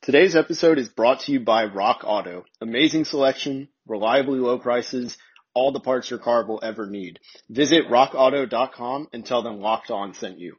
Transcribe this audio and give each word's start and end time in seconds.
Today's 0.00 0.36
episode 0.36 0.78
is 0.78 0.88
brought 0.88 1.20
to 1.20 1.32
you 1.32 1.40
by 1.40 1.64
Rock 1.64 2.02
Auto. 2.04 2.44
Amazing 2.60 3.04
selection, 3.04 3.68
reliably 3.86 4.38
low 4.38 4.58
prices, 4.58 5.18
all 5.54 5.72
the 5.72 5.80
parts 5.80 6.08
your 6.08 6.20
car 6.20 6.46
will 6.46 6.60
ever 6.62 6.86
need. 6.86 7.18
Visit 7.50 7.88
rockauto.com 7.88 9.08
and 9.12 9.26
tell 9.26 9.42
them 9.42 9.60
Locked 9.60 9.90
On 9.90 10.14
sent 10.14 10.38
you. 10.38 10.56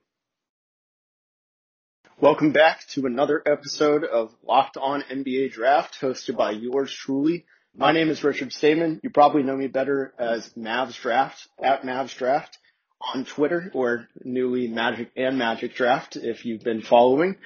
Welcome 2.19 2.51
back 2.51 2.85
to 2.89 3.05
another 3.05 3.41
episode 3.45 4.03
of 4.03 4.35
Locked 4.43 4.75
On 4.75 5.01
NBA 5.03 5.53
Draft 5.53 5.97
hosted 6.01 6.35
by 6.35 6.51
yours 6.51 6.93
truly. 6.93 7.45
My 7.73 7.93
name 7.93 8.09
is 8.09 8.23
Richard 8.23 8.51
Stamen. 8.51 8.99
You 9.03 9.09
probably 9.09 9.43
know 9.43 9.55
me 9.55 9.67
better 9.67 10.13
as 10.19 10.49
Mavs 10.53 10.99
Draft 10.99 11.47
at 11.63 11.83
Mavs 11.83 12.15
Draft 12.15 12.57
on 13.15 13.23
Twitter 13.23 13.71
or 13.73 14.05
newly 14.21 14.67
Magic 14.67 15.11
and 15.15 15.37
Magic 15.37 15.75
Draft 15.75 16.17
if 16.17 16.45
you've 16.45 16.63
been 16.63 16.81
following. 16.81 17.37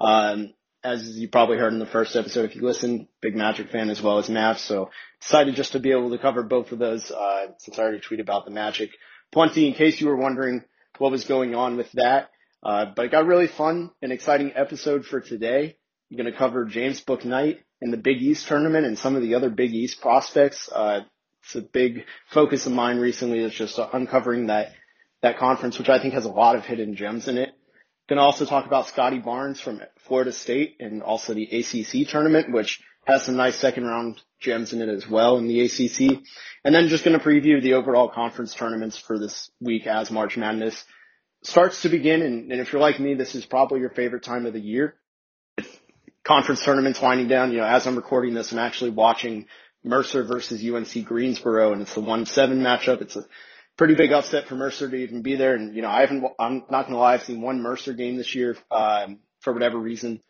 Um, 0.00 0.54
as 0.84 1.16
you 1.16 1.28
probably 1.28 1.58
heard 1.58 1.72
in 1.72 1.78
the 1.78 1.86
first 1.86 2.16
episode, 2.16 2.44
if 2.44 2.56
you 2.56 2.62
listen, 2.62 3.08
big 3.20 3.36
Magic 3.36 3.70
fan 3.70 3.88
as 3.90 4.02
well 4.02 4.18
as 4.18 4.28
Mavs. 4.28 4.58
So 4.58 4.90
decided 5.20 5.54
just 5.54 5.72
to 5.72 5.80
be 5.80 5.92
able 5.92 6.10
to 6.10 6.18
cover 6.18 6.42
both 6.42 6.72
of 6.72 6.78
those, 6.78 7.10
uh, 7.10 7.48
since 7.58 7.78
I 7.78 7.82
already 7.82 8.00
tweeted 8.00 8.20
about 8.20 8.44
the 8.44 8.50
Magic 8.50 8.90
plenty 9.32 9.66
in 9.66 9.74
case 9.74 10.00
you 10.00 10.08
were 10.08 10.16
wondering 10.16 10.64
what 10.98 11.10
was 11.10 11.24
going 11.24 11.54
on 11.54 11.76
with 11.76 11.90
that. 11.92 12.30
Uh, 12.62 12.86
but 12.94 13.06
it 13.06 13.10
got 13.10 13.26
really 13.26 13.48
fun 13.48 13.90
and 14.02 14.12
exciting 14.12 14.52
episode 14.54 15.04
for 15.04 15.20
today. 15.20 15.76
I'm 16.10 16.16
going 16.16 16.30
to 16.30 16.36
cover 16.36 16.64
James 16.64 17.02
Bouknight 17.02 17.58
in 17.80 17.90
the 17.90 17.96
Big 17.96 18.20
East 18.20 18.46
tournament 18.46 18.86
and 18.86 18.98
some 18.98 19.16
of 19.16 19.22
the 19.22 19.34
other 19.34 19.50
Big 19.50 19.72
East 19.72 20.00
prospects. 20.00 20.68
Uh, 20.70 21.00
it's 21.42 21.56
a 21.56 21.62
big 21.62 22.04
focus 22.30 22.66
of 22.66 22.72
mine 22.72 22.98
recently 22.98 23.40
is 23.40 23.52
just 23.52 23.80
uncovering 23.92 24.46
that, 24.46 24.72
that 25.22 25.38
conference, 25.38 25.78
which 25.78 25.88
I 25.88 26.00
think 26.00 26.14
has 26.14 26.24
a 26.24 26.30
lot 26.30 26.54
of 26.54 26.64
hidden 26.64 26.94
gems 26.94 27.26
in 27.26 27.38
it. 27.38 27.50
Going 28.12 28.18
to 28.18 28.24
also 28.24 28.44
talk 28.44 28.66
about 28.66 28.88
Scottie 28.88 29.20
Barnes 29.20 29.58
from 29.58 29.80
Florida 30.06 30.32
State 30.32 30.76
and 30.80 31.02
also 31.02 31.32
the 31.32 31.44
ACC 31.44 32.06
tournament, 32.06 32.52
which 32.52 32.82
has 33.06 33.22
some 33.22 33.36
nice 33.36 33.56
second 33.56 33.86
round 33.86 34.20
gems 34.38 34.74
in 34.74 34.82
it 34.82 34.90
as 34.90 35.08
well 35.08 35.38
in 35.38 35.48
the 35.48 35.62
ACC. 35.62 36.20
And 36.62 36.74
then 36.74 36.88
just 36.88 37.04
going 37.04 37.18
to 37.18 37.24
preview 37.24 37.62
the 37.62 37.72
overall 37.72 38.10
conference 38.10 38.54
tournaments 38.54 38.98
for 38.98 39.18
this 39.18 39.50
week 39.62 39.86
as 39.86 40.10
March 40.10 40.36
Madness 40.36 40.84
starts 41.42 41.80
to 41.80 41.88
begin. 41.88 42.20
And, 42.20 42.52
and 42.52 42.60
if 42.60 42.70
you're 42.70 42.82
like 42.82 43.00
me, 43.00 43.14
this 43.14 43.34
is 43.34 43.46
probably 43.46 43.80
your 43.80 43.88
favorite 43.88 44.24
time 44.24 44.44
of 44.44 44.52
the 44.52 44.60
year. 44.60 44.96
conference 46.22 46.62
tournaments 46.62 47.00
winding 47.00 47.28
down, 47.28 47.50
you 47.50 47.60
know, 47.60 47.66
as 47.66 47.86
I'm 47.86 47.96
recording 47.96 48.34
this, 48.34 48.52
I'm 48.52 48.58
actually 48.58 48.90
watching 48.90 49.46
Mercer 49.82 50.22
versus 50.22 50.62
UNC 50.62 51.06
Greensboro 51.06 51.72
and 51.72 51.80
it's 51.80 51.94
the 51.94 52.02
1-7 52.02 52.58
matchup. 52.58 53.00
It's 53.00 53.16
a 53.16 53.24
pretty 53.76 53.94
big 53.94 54.12
upset 54.12 54.46
for 54.46 54.54
Mercer 54.54 54.88
to 54.88 54.96
even 54.96 55.22
be 55.22 55.36
there. 55.36 55.54
And, 55.54 55.74
you 55.74 55.82
know, 55.82 55.88
I 55.88 56.00
haven't, 56.00 56.24
I'm 56.38 56.64
not 56.70 56.82
going 56.82 56.92
to 56.92 56.98
lie, 56.98 57.14
I've 57.14 57.24
seen 57.24 57.40
one 57.40 57.62
Mercer 57.62 57.92
game 57.92 58.16
this 58.16 58.34
year, 58.34 58.56
um, 58.70 59.20
for 59.40 59.52
whatever 59.52 59.78
reason. 59.78 60.20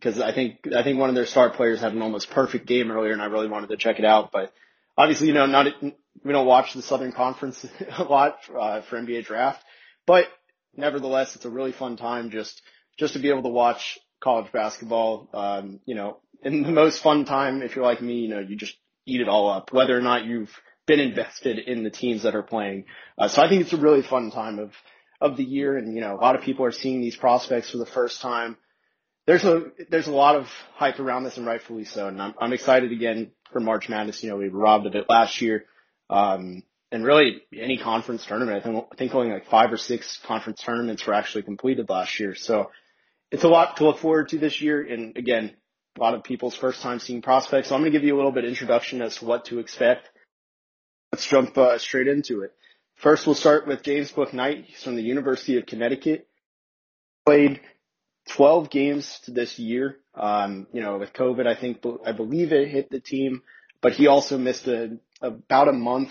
Cause 0.00 0.20
I 0.20 0.32
think, 0.32 0.60
I 0.76 0.84
think 0.84 1.00
one 1.00 1.08
of 1.08 1.16
their 1.16 1.26
star 1.26 1.50
players 1.50 1.80
had 1.80 1.92
an 1.92 2.02
almost 2.02 2.30
perfect 2.30 2.66
game 2.66 2.90
earlier 2.90 3.12
and 3.12 3.20
I 3.20 3.26
really 3.26 3.48
wanted 3.48 3.70
to 3.70 3.76
check 3.76 3.98
it 3.98 4.04
out. 4.04 4.30
But 4.30 4.52
obviously, 4.96 5.26
you 5.26 5.32
know, 5.32 5.46
not, 5.46 5.66
we 5.82 6.32
don't 6.32 6.46
watch 6.46 6.72
the 6.72 6.82
Southern 6.82 7.10
Conference 7.10 7.66
a 7.98 8.04
lot, 8.04 8.38
uh, 8.48 8.82
for 8.82 8.96
NBA 8.96 9.24
draft, 9.24 9.62
but 10.06 10.26
nevertheless, 10.76 11.34
it's 11.34 11.44
a 11.46 11.50
really 11.50 11.72
fun 11.72 11.96
time 11.96 12.30
just, 12.30 12.62
just 12.96 13.14
to 13.14 13.18
be 13.18 13.28
able 13.28 13.42
to 13.42 13.48
watch 13.48 13.98
college 14.20 14.52
basketball. 14.52 15.28
Um, 15.34 15.80
you 15.84 15.96
know, 15.96 16.18
in 16.42 16.62
the 16.62 16.70
most 16.70 17.02
fun 17.02 17.24
time, 17.24 17.62
if 17.62 17.74
you're 17.74 17.84
like 17.84 18.00
me, 18.00 18.20
you 18.20 18.28
know, 18.28 18.40
you 18.40 18.56
just 18.56 18.76
eat 19.06 19.20
it 19.20 19.28
all 19.28 19.48
up, 19.50 19.72
whether 19.72 19.96
or 19.96 20.02
not 20.02 20.24
you've 20.24 20.54
been 20.88 20.98
invested 20.98 21.58
in 21.58 21.84
the 21.84 21.90
teams 21.90 22.24
that 22.24 22.34
are 22.34 22.42
playing. 22.42 22.86
Uh, 23.16 23.28
so 23.28 23.40
I 23.40 23.48
think 23.48 23.60
it's 23.62 23.72
a 23.72 23.76
really 23.76 24.02
fun 24.02 24.32
time 24.32 24.58
of, 24.58 24.72
of 25.20 25.36
the 25.36 25.44
year. 25.44 25.76
And, 25.76 25.94
you 25.94 26.00
know, 26.00 26.14
a 26.14 26.20
lot 26.20 26.34
of 26.34 26.42
people 26.42 26.64
are 26.64 26.72
seeing 26.72 27.00
these 27.00 27.14
prospects 27.14 27.70
for 27.70 27.78
the 27.78 27.86
first 27.86 28.20
time. 28.20 28.56
There's 29.26 29.44
a, 29.44 29.66
there's 29.90 30.08
a 30.08 30.12
lot 30.12 30.34
of 30.34 30.46
hype 30.74 30.98
around 30.98 31.24
this 31.24 31.36
and 31.36 31.46
rightfully 31.46 31.84
so. 31.84 32.08
And 32.08 32.20
I'm, 32.20 32.34
I'm 32.40 32.52
excited 32.52 32.90
again 32.90 33.30
for 33.52 33.60
March 33.60 33.88
Madness. 33.88 34.22
You 34.24 34.30
know, 34.30 34.36
we 34.36 34.48
robbed 34.48 34.86
of 34.86 34.94
it 34.94 35.08
last 35.08 35.40
year. 35.40 35.66
Um, 36.10 36.64
and 36.90 37.04
really 37.04 37.42
any 37.54 37.76
conference 37.76 38.24
tournament. 38.24 38.56
I 38.58 38.64
think, 38.64 38.86
I 38.90 38.96
think 38.96 39.14
only 39.14 39.30
like 39.30 39.46
five 39.46 39.70
or 39.70 39.76
six 39.76 40.18
conference 40.26 40.62
tournaments 40.64 41.06
were 41.06 41.12
actually 41.12 41.42
completed 41.42 41.90
last 41.90 42.18
year. 42.18 42.34
So 42.34 42.70
it's 43.30 43.44
a 43.44 43.48
lot 43.48 43.76
to 43.76 43.84
look 43.84 43.98
forward 43.98 44.30
to 44.30 44.38
this 44.38 44.60
year. 44.62 44.82
And 44.82 45.16
again, 45.16 45.54
a 45.98 46.00
lot 46.00 46.14
of 46.14 46.24
people's 46.24 46.56
first 46.56 46.80
time 46.80 46.98
seeing 46.98 47.20
prospects. 47.20 47.68
So 47.68 47.74
I'm 47.74 47.82
going 47.82 47.92
to 47.92 47.98
give 47.98 48.06
you 48.06 48.14
a 48.14 48.16
little 48.16 48.32
bit 48.32 48.44
of 48.44 48.48
introduction 48.48 49.02
as 49.02 49.16
to 49.16 49.26
what 49.26 49.46
to 49.46 49.58
expect 49.58 50.08
Let's 51.12 51.26
jump 51.26 51.56
uh, 51.56 51.78
straight 51.78 52.06
into 52.06 52.42
it. 52.42 52.52
First, 52.96 53.26
we'll 53.26 53.34
start 53.34 53.66
with 53.66 53.82
James 53.82 54.12
Bouknight. 54.12 54.64
He's 54.64 54.82
from 54.82 54.96
the 54.96 55.02
University 55.02 55.56
of 55.56 55.66
Connecticut. 55.66 56.26
Played 57.24 57.60
12 58.30 58.70
games 58.70 59.20
this 59.26 59.58
year. 59.58 59.96
Um, 60.14 60.66
you 60.72 60.82
know, 60.82 60.98
with 60.98 61.12
COVID, 61.12 61.46
I 61.46 61.54
think, 61.58 61.82
I 62.04 62.12
believe 62.12 62.52
it 62.52 62.68
hit 62.68 62.90
the 62.90 63.00
team, 63.00 63.42
but 63.80 63.92
he 63.92 64.06
also 64.06 64.36
missed 64.36 64.66
a, 64.66 64.98
about 65.22 65.68
a 65.68 65.72
month 65.72 66.10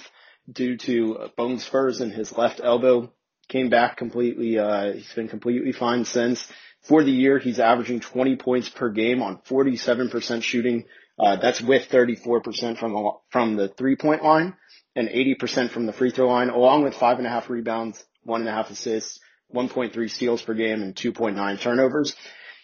due 0.52 0.78
to 0.78 1.30
bone 1.36 1.60
spurs 1.60 2.02
in 2.02 2.10
his 2.10 2.36
left 2.36 2.62
elbow. 2.64 3.12
Came 3.50 3.70
back 3.70 3.98
completely, 3.98 4.58
uh, 4.58 4.94
he's 4.94 5.14
been 5.14 5.28
completely 5.28 5.74
fine 5.74 6.06
since. 6.06 6.48
For 6.82 7.04
the 7.04 7.12
year, 7.12 7.38
he's 7.38 7.60
averaging 7.60 8.00
20 8.00 8.38
points 8.38 8.70
per 8.70 8.90
game 8.90 9.22
on 9.22 9.40
47% 9.48 10.42
shooting. 10.42 10.86
Uh, 11.20 11.36
that's 11.36 11.62
with 11.62 11.90
34% 11.90 12.78
from 12.78 13.12
from 13.30 13.56
the 13.56 13.70
three 13.70 13.96
point 13.96 14.24
line 14.24 14.56
and 14.98 15.10
80% 15.10 15.70
from 15.70 15.86
the 15.86 15.94
free 15.94 16.10
throw 16.10 16.28
line, 16.28 16.50
along 16.50 16.84
with 16.84 16.96
five 16.96 17.20
and 17.20 17.28
a 17.28 17.30
half 17.30 17.52
rebounds, 17.52 18.04
one 18.24 18.42
and 18.42 18.50
a 18.50 18.52
half 18.52 18.72
assists, 18.72 19.20
1.3 19.54 20.10
steals 20.10 20.42
per 20.42 20.56
game, 20.56 20.82
and 20.82 20.96
2.9 20.96 21.62
turnovers. 21.62 22.16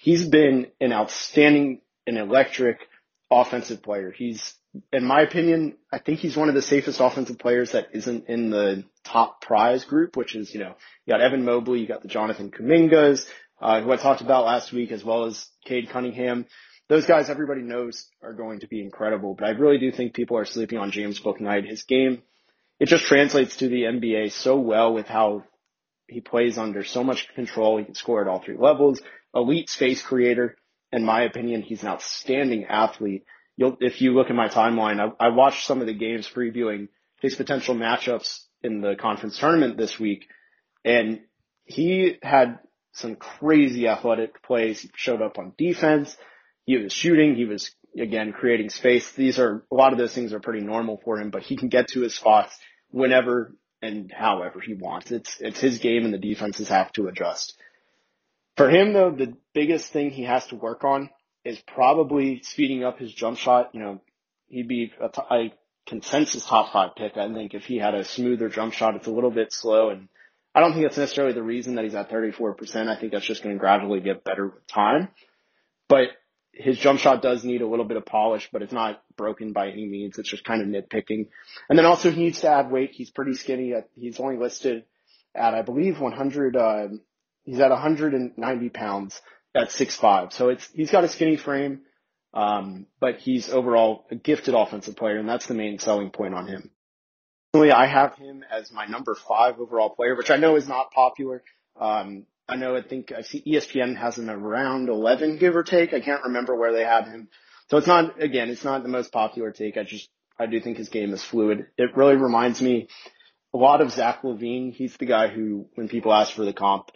He's 0.01 0.27
been 0.27 0.67
an 0.81 0.91
outstanding 0.91 1.81
and 2.07 2.17
electric 2.17 2.79
offensive 3.29 3.83
player. 3.83 4.11
He's, 4.11 4.55
in 4.91 5.05
my 5.05 5.21
opinion, 5.21 5.77
I 5.91 5.99
think 5.99 6.19
he's 6.19 6.35
one 6.35 6.49
of 6.49 6.55
the 6.55 6.63
safest 6.63 6.99
offensive 6.99 7.37
players 7.37 7.73
that 7.73 7.89
isn't 7.93 8.27
in 8.27 8.49
the 8.49 8.83
top 9.03 9.41
prize 9.41 9.85
group, 9.85 10.17
which 10.17 10.35
is, 10.35 10.51
you 10.55 10.59
know, 10.59 10.73
you 11.05 11.13
got 11.13 11.21
Evan 11.21 11.45
Mobley, 11.45 11.81
you 11.81 11.87
got 11.87 12.01
the 12.01 12.07
Jonathan 12.07 12.49
Kumingas, 12.49 13.27
uh, 13.61 13.79
who 13.81 13.91
I 13.91 13.97
talked 13.97 14.21
about 14.21 14.45
last 14.45 14.73
week, 14.73 14.91
as 14.91 15.03
well 15.03 15.25
as 15.25 15.47
Cade 15.65 15.91
Cunningham 15.91 16.47
those 16.93 17.07
guys 17.07 17.27
everybody 17.27 17.61
knows 17.61 18.07
are 18.21 18.33
going 18.33 18.59
to 18.59 18.67
be 18.67 18.79
incredible, 18.79 19.33
but 19.33 19.47
I 19.47 19.49
really 19.51 19.79
do 19.79 19.91
think 19.91 20.13
people 20.13 20.37
are 20.37 20.45
sleeping 20.45 20.77
on 20.77 20.91
James 20.91 21.19
Bouknight. 21.19 21.67
His 21.67 21.81
game, 21.81 22.21
it 22.79 22.85
just 22.85 23.05
translates 23.05 23.57
to 23.57 23.67
the 23.67 23.81
NBA 23.85 24.31
so 24.31 24.59
well 24.59 24.93
with 24.93 25.07
how 25.07 25.43
he 26.07 26.21
plays 26.21 26.59
under 26.59 26.83
so 26.83 27.03
much 27.03 27.33
control. 27.33 27.79
He 27.79 27.85
can 27.85 27.95
score 27.95 28.21
at 28.21 28.27
all 28.27 28.43
three 28.43 28.57
levels. 28.57 29.01
Elite 29.33 29.71
space 29.71 30.03
creator. 30.03 30.55
In 30.91 31.03
my 31.03 31.23
opinion, 31.23 31.63
he's 31.63 31.81
an 31.81 31.89
outstanding 31.89 32.65
athlete. 32.65 33.23
You'll, 33.57 33.75
if 33.79 33.99
you 33.99 34.13
look 34.13 34.29
at 34.29 34.35
my 34.35 34.49
timeline, 34.49 34.99
I, 34.99 35.25
I 35.25 35.29
watched 35.29 35.65
some 35.65 35.81
of 35.81 35.87
the 35.87 35.95
games 35.95 36.29
previewing 36.31 36.89
his 37.21 37.33
potential 37.33 37.73
matchups 37.73 38.41
in 38.61 38.81
the 38.81 38.95
conference 38.95 39.39
tournament 39.39 39.77
this 39.77 39.99
week, 39.99 40.27
and 40.85 41.21
he 41.65 42.19
had 42.21 42.59
some 42.91 43.15
crazy 43.15 43.87
athletic 43.87 44.43
plays. 44.43 44.81
He 44.81 44.91
showed 44.93 45.23
up 45.23 45.39
on 45.39 45.53
defense. 45.57 46.15
He 46.65 46.77
was 46.77 46.93
shooting. 46.93 47.35
He 47.35 47.45
was 47.45 47.71
again 47.99 48.31
creating 48.31 48.69
space. 48.69 49.11
These 49.11 49.39
are 49.39 49.65
a 49.71 49.75
lot 49.75 49.91
of 49.91 49.99
those 49.99 50.13
things 50.13 50.33
are 50.33 50.39
pretty 50.39 50.65
normal 50.65 51.01
for 51.03 51.19
him, 51.19 51.29
but 51.29 51.43
he 51.43 51.57
can 51.57 51.69
get 51.69 51.89
to 51.89 52.01
his 52.01 52.15
spots 52.15 52.57
whenever 52.91 53.55
and 53.81 54.11
however 54.11 54.59
he 54.61 54.73
wants. 54.73 55.11
It's 55.11 55.37
it's 55.39 55.59
his 55.59 55.79
game, 55.79 56.05
and 56.05 56.13
the 56.13 56.17
defenses 56.17 56.69
have 56.69 56.91
to 56.93 57.07
adjust. 57.07 57.57
For 58.55 58.69
him, 58.69 58.93
though, 58.93 59.11
the 59.11 59.33
biggest 59.53 59.91
thing 59.91 60.11
he 60.11 60.23
has 60.23 60.45
to 60.47 60.55
work 60.55 60.83
on 60.83 61.09
is 61.43 61.59
probably 61.67 62.41
speeding 62.43 62.83
up 62.83 62.99
his 62.99 63.13
jump 63.13 63.37
shot. 63.37 63.71
You 63.73 63.79
know, 63.79 64.01
he'd 64.47 64.67
be 64.67 64.93
a, 65.01 65.09
t- 65.09 65.21
a 65.31 65.53
consensus 65.87 66.45
top 66.45 66.71
five 66.71 66.91
pick. 66.95 67.17
I 67.17 67.31
think 67.33 67.53
if 67.53 67.65
he 67.65 67.77
had 67.77 67.95
a 67.95 68.05
smoother 68.05 68.49
jump 68.49 68.73
shot, 68.73 68.95
it's 68.95 69.07
a 69.07 69.11
little 69.11 69.31
bit 69.31 69.51
slow, 69.51 69.89
and 69.89 70.07
I 70.55 70.59
don't 70.59 70.73
think 70.73 70.83
that's 70.83 70.97
necessarily 70.97 71.33
the 71.33 71.43
reason 71.43 71.75
that 71.75 71.83
he's 71.83 71.95
at 71.95 72.11
34%. 72.11 72.87
I 72.87 72.99
think 72.99 73.11
that's 73.11 73.25
just 73.25 73.43
going 73.43 73.55
to 73.55 73.59
gradually 73.59 74.01
get 74.01 74.23
better 74.23 74.47
with 74.47 74.67
time. 74.67 75.09
But 75.89 76.09
his 76.53 76.77
jump 76.77 76.99
shot 76.99 77.21
does 77.21 77.43
need 77.43 77.61
a 77.61 77.67
little 77.67 77.85
bit 77.85 77.97
of 77.97 78.05
polish, 78.05 78.49
but 78.51 78.61
it's 78.61 78.73
not 78.73 79.01
broken 79.17 79.53
by 79.53 79.69
any 79.69 79.85
means. 79.85 80.17
It's 80.17 80.29
just 80.29 80.45
kind 80.45 80.61
of 80.61 80.67
nitpicking. 80.67 81.27
And 81.69 81.77
then 81.77 81.85
also 81.85 82.11
he 82.11 82.21
needs 82.21 82.41
to 82.41 82.49
add 82.49 82.71
weight. 82.71 82.91
He's 82.91 83.09
pretty 83.09 83.33
skinny. 83.33 83.73
He's 83.95 84.19
only 84.19 84.37
listed 84.37 84.85
at, 85.35 85.55
I 85.55 85.63
believe, 85.63 85.99
100, 85.99 86.55
uh, 86.55 86.87
he's 87.43 87.59
at 87.59 87.71
190 87.71 88.69
pounds 88.69 89.19
at 89.55 89.69
6'5. 89.69 90.31
So 90.31 90.49
it's, 90.49 90.69
he's 90.73 90.91
got 90.91 91.03
a 91.03 91.07
skinny 91.07 91.37
frame. 91.37 91.81
Um, 92.33 92.87
but 92.99 93.17
he's 93.17 93.49
overall 93.49 94.05
a 94.09 94.15
gifted 94.15 94.55
offensive 94.55 94.95
player, 94.95 95.19
and 95.19 95.29
that's 95.29 95.45
the 95.45 95.53
main 95.53 95.77
selling 95.77 96.09
point 96.09 96.33
on 96.33 96.47
him. 96.47 96.71
I 97.55 97.85
have 97.85 98.15
him 98.15 98.43
as 98.49 98.71
my 98.71 98.87
number 98.87 99.13
five 99.13 99.59
overall 99.59 99.91
player, 99.91 100.15
which 100.15 100.31
I 100.31 100.37
know 100.37 100.55
is 100.55 100.67
not 100.67 100.91
popular. 100.91 101.43
Um, 101.79 102.25
I 102.47 102.55
know 102.55 102.75
I 102.75 102.81
think 102.81 103.11
I 103.11 103.21
see 103.21 103.43
ESPN 103.45 103.95
has 103.97 104.17
him 104.17 104.29
around 104.29 104.89
11, 104.89 105.37
give 105.37 105.55
or 105.55 105.63
take. 105.63 105.93
I 105.93 106.01
can't 106.01 106.23
remember 106.23 106.55
where 106.55 106.73
they 106.73 106.83
have 106.83 107.05
him. 107.05 107.29
So 107.69 107.77
it's 107.77 107.87
not, 107.87 108.21
again, 108.21 108.49
it's 108.49 108.65
not 108.65 108.83
the 108.83 108.89
most 108.89 109.11
popular 109.11 109.51
take. 109.51 109.77
I 109.77 109.83
just, 109.83 110.09
I 110.39 110.45
do 110.45 110.59
think 110.59 110.77
his 110.77 110.89
game 110.89 111.13
is 111.13 111.23
fluid. 111.23 111.67
It 111.77 111.95
really 111.95 112.15
reminds 112.15 112.61
me 112.61 112.89
a 113.53 113.57
lot 113.57 113.81
of 113.81 113.91
Zach 113.91 114.23
LaVine. 114.23 114.73
He's 114.73 114.95
the 114.97 115.05
guy 115.05 115.27
who, 115.27 115.67
when 115.75 115.87
people 115.87 116.13
ask 116.13 116.33
for 116.33 116.43
the 116.43 116.53
comp, 116.53 116.91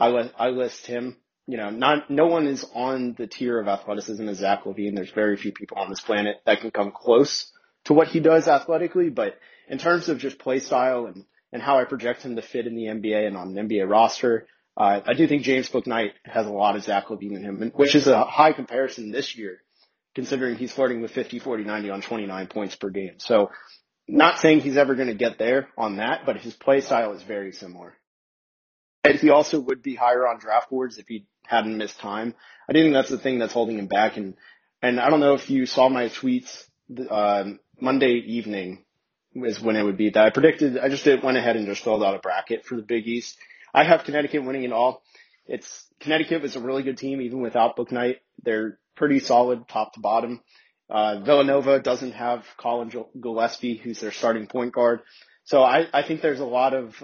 I, 0.00 0.08
I 0.38 0.48
list 0.48 0.86
him 0.86 1.16
you 1.48 1.56
know, 1.56 1.70
not 1.70 2.10
no 2.10 2.26
one 2.26 2.46
is 2.46 2.64
on 2.74 3.14
the 3.16 3.26
tier 3.26 3.58
of 3.58 3.68
athleticism 3.68 4.28
as 4.28 4.36
Zach 4.36 4.64
LaVine. 4.64 4.94
There's 4.94 5.10
very 5.10 5.38
few 5.38 5.50
people 5.50 5.78
on 5.78 5.88
this 5.88 6.02
planet 6.02 6.36
that 6.44 6.60
can 6.60 6.70
come 6.70 6.92
close 6.94 7.50
to 7.84 7.94
what 7.94 8.08
he 8.08 8.20
does 8.20 8.46
athletically, 8.46 9.08
but 9.08 9.38
in 9.66 9.78
terms 9.78 10.10
of 10.10 10.18
just 10.18 10.38
play 10.38 10.58
style 10.58 11.06
and, 11.06 11.24
and 11.50 11.62
how 11.62 11.78
I 11.78 11.84
project 11.84 12.20
him 12.20 12.36
to 12.36 12.42
fit 12.42 12.66
in 12.66 12.76
the 12.76 12.84
NBA 12.84 13.26
and 13.26 13.34
on 13.34 13.56
an 13.56 13.66
NBA 13.66 13.88
roster, 13.88 14.46
uh, 14.78 15.00
I 15.04 15.14
do 15.14 15.26
think 15.26 15.42
James 15.42 15.68
Bouknight 15.68 16.12
has 16.24 16.46
a 16.46 16.50
lot 16.50 16.76
of 16.76 16.84
Zach 16.84 17.08
LaVine 17.08 17.34
in 17.34 17.42
him, 17.42 17.72
which 17.74 17.96
is 17.96 18.06
a 18.06 18.24
high 18.24 18.52
comparison 18.52 19.10
this 19.10 19.36
year, 19.36 19.58
considering 20.14 20.54
he's 20.54 20.72
flirting 20.72 21.02
with 21.02 21.10
50, 21.10 21.40
40, 21.40 21.64
90 21.64 21.90
on 21.90 22.00
29 22.00 22.46
points 22.46 22.76
per 22.76 22.88
game. 22.88 23.14
So 23.18 23.50
not 24.06 24.38
saying 24.38 24.60
he's 24.60 24.76
ever 24.76 24.94
going 24.94 25.08
to 25.08 25.14
get 25.14 25.36
there 25.36 25.68
on 25.76 25.96
that, 25.96 26.20
but 26.24 26.36
his 26.36 26.54
play 26.54 26.80
style 26.80 27.12
is 27.12 27.22
very 27.24 27.50
similar. 27.52 27.94
And 29.02 29.18
he 29.18 29.30
also 29.30 29.58
would 29.58 29.82
be 29.82 29.96
higher 29.96 30.28
on 30.28 30.38
draft 30.38 30.70
boards 30.70 30.98
if 30.98 31.08
he 31.08 31.26
hadn't 31.44 31.76
missed 31.76 31.98
time. 31.98 32.34
I 32.68 32.72
do 32.72 32.80
think 32.80 32.94
that's 32.94 33.10
the 33.10 33.18
thing 33.18 33.40
that's 33.40 33.52
holding 33.52 33.78
him 33.78 33.88
back. 33.88 34.16
And, 34.16 34.34
and 34.80 35.00
I 35.00 35.10
don't 35.10 35.20
know 35.20 35.34
if 35.34 35.50
you 35.50 35.66
saw 35.66 35.88
my 35.88 36.04
tweets, 36.04 36.64
uh, 37.10 37.44
Monday 37.80 38.12
evening 38.14 38.84
is 39.34 39.60
when 39.60 39.74
it 39.74 39.82
would 39.82 39.96
be 39.96 40.10
that 40.10 40.24
I 40.24 40.30
predicted. 40.30 40.78
I 40.78 40.88
just 40.88 41.04
went 41.04 41.36
ahead 41.36 41.56
and 41.56 41.66
just 41.66 41.82
filled 41.82 42.04
out 42.04 42.14
a 42.14 42.20
bracket 42.20 42.64
for 42.64 42.76
the 42.76 42.82
Big 42.82 43.08
East. 43.08 43.36
I 43.74 43.84
have 43.84 44.04
Connecticut 44.04 44.44
winning 44.44 44.64
it 44.64 44.72
all. 44.72 45.02
It's 45.46 45.86
Connecticut 46.00 46.42
was 46.42 46.56
a 46.56 46.60
really 46.60 46.82
good 46.82 46.98
team 46.98 47.20
even 47.20 47.40
without 47.40 47.76
Bouknight. 47.76 48.16
They're 48.42 48.78
pretty 48.96 49.20
solid 49.20 49.68
top 49.68 49.94
to 49.94 50.00
bottom. 50.00 50.40
Uh, 50.90 51.20
Villanova 51.20 51.80
doesn't 51.80 52.12
have 52.12 52.44
Collin 52.56 52.90
Gillespie, 53.20 53.76
who's 53.76 54.00
their 54.00 54.12
starting 54.12 54.46
point 54.46 54.72
guard. 54.72 55.00
So 55.44 55.62
I, 55.62 55.86
I 55.92 56.02
think 56.02 56.20
there's 56.20 56.40
a 56.40 56.44
lot 56.44 56.74
of 56.74 56.94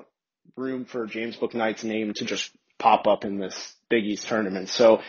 room 0.57 0.85
for 0.85 1.07
James 1.07 1.37
Bouknight's 1.37 1.85
name 1.85 2.13
to 2.15 2.25
just 2.25 2.51
pop 2.79 3.07
up 3.07 3.25
in 3.25 3.39
this 3.39 3.75
Big 3.89 4.05
East 4.05 4.27
tournament. 4.27 4.69
So 4.69 5.01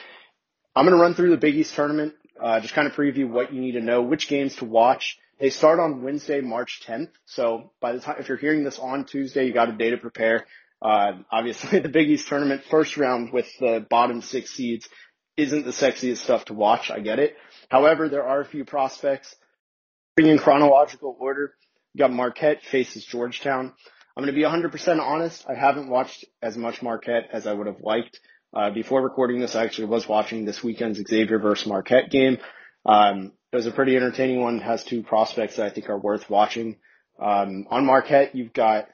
I'm 0.76 0.86
going 0.86 0.98
to 0.98 1.02
run 1.02 1.14
through 1.14 1.32
the 1.32 1.38
Big 1.38 1.56
East 1.56 1.74
tournament, 1.74 2.16
uh, 2.42 2.60
just 2.60 2.74
kind 2.74 2.88
of 2.88 2.94
preview 2.94 3.30
what 3.30 3.54
you 3.54 3.62
need 3.62 3.74
to 3.74 3.82
know, 3.82 4.02
which 4.02 4.28
games 4.28 4.56
to 4.58 4.66
watch. 4.66 5.18
They 5.40 5.50
start 5.50 5.80
on 5.80 6.02
Wednesday, 6.02 6.42
March 6.42 6.82
10th. 6.86 7.10
So 7.26 7.72
by 7.82 7.94
the 7.94 8.00
time, 8.00 8.18
if 8.20 8.30
you're 8.30 8.38
hearing 8.38 8.64
this 8.64 8.80
on 8.80 9.06
Tuesday, 9.06 9.46
you 9.46 9.54
got 9.54 9.70
a 9.70 9.74
day 9.74 9.90
to 9.90 9.98
prepare. 9.98 10.46
Uh, 10.86 11.18
obviously 11.32 11.80
the 11.80 11.90
Big 11.90 12.10
East 12.10 12.28
tournament 12.28 12.62
first 12.70 12.96
round 12.96 13.34
with 13.34 13.48
the 13.60 13.84
bottom 13.90 14.22
six 14.22 14.52
seeds 14.52 14.88
isn't 15.36 15.66
the 15.66 15.72
sexiest 15.72 16.18
stuff 16.18 16.46
to 16.46 16.54
watch. 16.54 16.92
I 16.92 17.00
get 17.00 17.18
it. 17.18 17.36
However, 17.70 18.08
there 18.08 18.24
are 18.24 18.40
a 18.40 18.46
few 18.46 18.66
prospects. 18.66 19.36
In 20.18 20.38
chronological 20.38 21.18
order, 21.20 21.56
you 21.94 22.00
got 22.00 22.14
Marquette 22.14 22.62
faces 22.62 23.04
Georgetown. 23.04 23.74
I'm 24.16 24.24
going 24.24 24.34
to 24.34 24.40
be 24.40 24.46
100% 24.46 25.00
honest. 25.02 25.44
I 25.50 25.56
haven't 25.56 25.90
watched 25.90 26.24
as 26.42 26.56
much 26.56 26.84
Marquette 26.84 27.30
as 27.34 27.48
I 27.48 27.54
would 27.54 27.68
have 27.68 27.82
liked. 27.82 28.20
Uh, 28.54 28.70
before 28.70 29.02
recording 29.02 29.40
this, 29.40 29.56
I 29.56 29.64
actually 29.64 29.88
was 29.88 30.08
watching 30.08 30.46
this 30.46 30.64
weekend's 30.64 31.02
Xavier 31.06 31.40
versus 31.40 31.68
Marquette 31.68 32.12
game. 32.12 32.38
Um, 32.86 33.34
it 33.52 33.56
was 33.56 33.66
a 33.66 33.72
pretty 33.72 33.96
entertaining 33.96 34.40
one. 34.40 34.58
It 34.58 34.64
has 34.64 34.84
two 34.84 35.02
prospects 35.02 35.56
that 35.56 35.66
I 35.66 35.70
think 35.72 35.90
are 35.90 35.98
worth 35.98 36.30
watching. 36.30 36.78
Um, 37.20 37.66
on 37.72 37.86
Marquette, 37.86 38.36
you've 38.36 38.54
got 38.54 38.88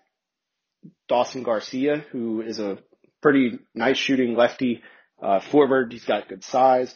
Dawson 1.08 1.44
Garcia, 1.44 2.06
who 2.12 2.42
is 2.42 2.60
a 2.60 2.78
pretty 3.22 3.60
nice 3.76 3.98
shooting 3.98 4.36
lefty 4.36 4.82
uh, 5.22 5.40
forward. 5.40 5.92
He's 5.92 6.06
got 6.06 6.28
good 6.28 6.44
size. 6.44 6.94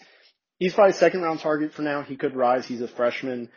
He's 0.58 0.74
probably 0.74 0.94
second 0.94 1.22
round 1.22 1.40
target 1.42 1.74
for 1.74 1.82
now. 1.82 2.02
He 2.02 2.16
could 2.16 2.36
rise. 2.36 2.66
He's 2.66 2.82
a 2.82 2.88
freshman. 2.88 3.50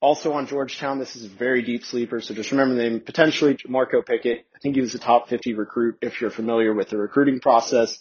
Also 0.00 0.32
on 0.32 0.46
Georgetown, 0.46 0.98
this 0.98 1.16
is 1.16 1.24
a 1.24 1.28
very 1.28 1.62
deep 1.62 1.84
sleeper. 1.84 2.20
So 2.20 2.34
just 2.34 2.50
remember 2.50 2.74
the 2.74 2.82
name, 2.82 3.00
potentially 3.00 3.56
Marco 3.68 4.02
Pickett. 4.02 4.46
I 4.54 4.58
think 4.60 4.74
he 4.74 4.80
was 4.80 4.94
a 4.94 4.98
top 4.98 5.28
50 5.28 5.54
recruit 5.54 5.98
if 6.02 6.20
you're 6.20 6.30
familiar 6.30 6.74
with 6.74 6.88
the 6.88 6.98
recruiting 6.98 7.40
process. 7.40 7.98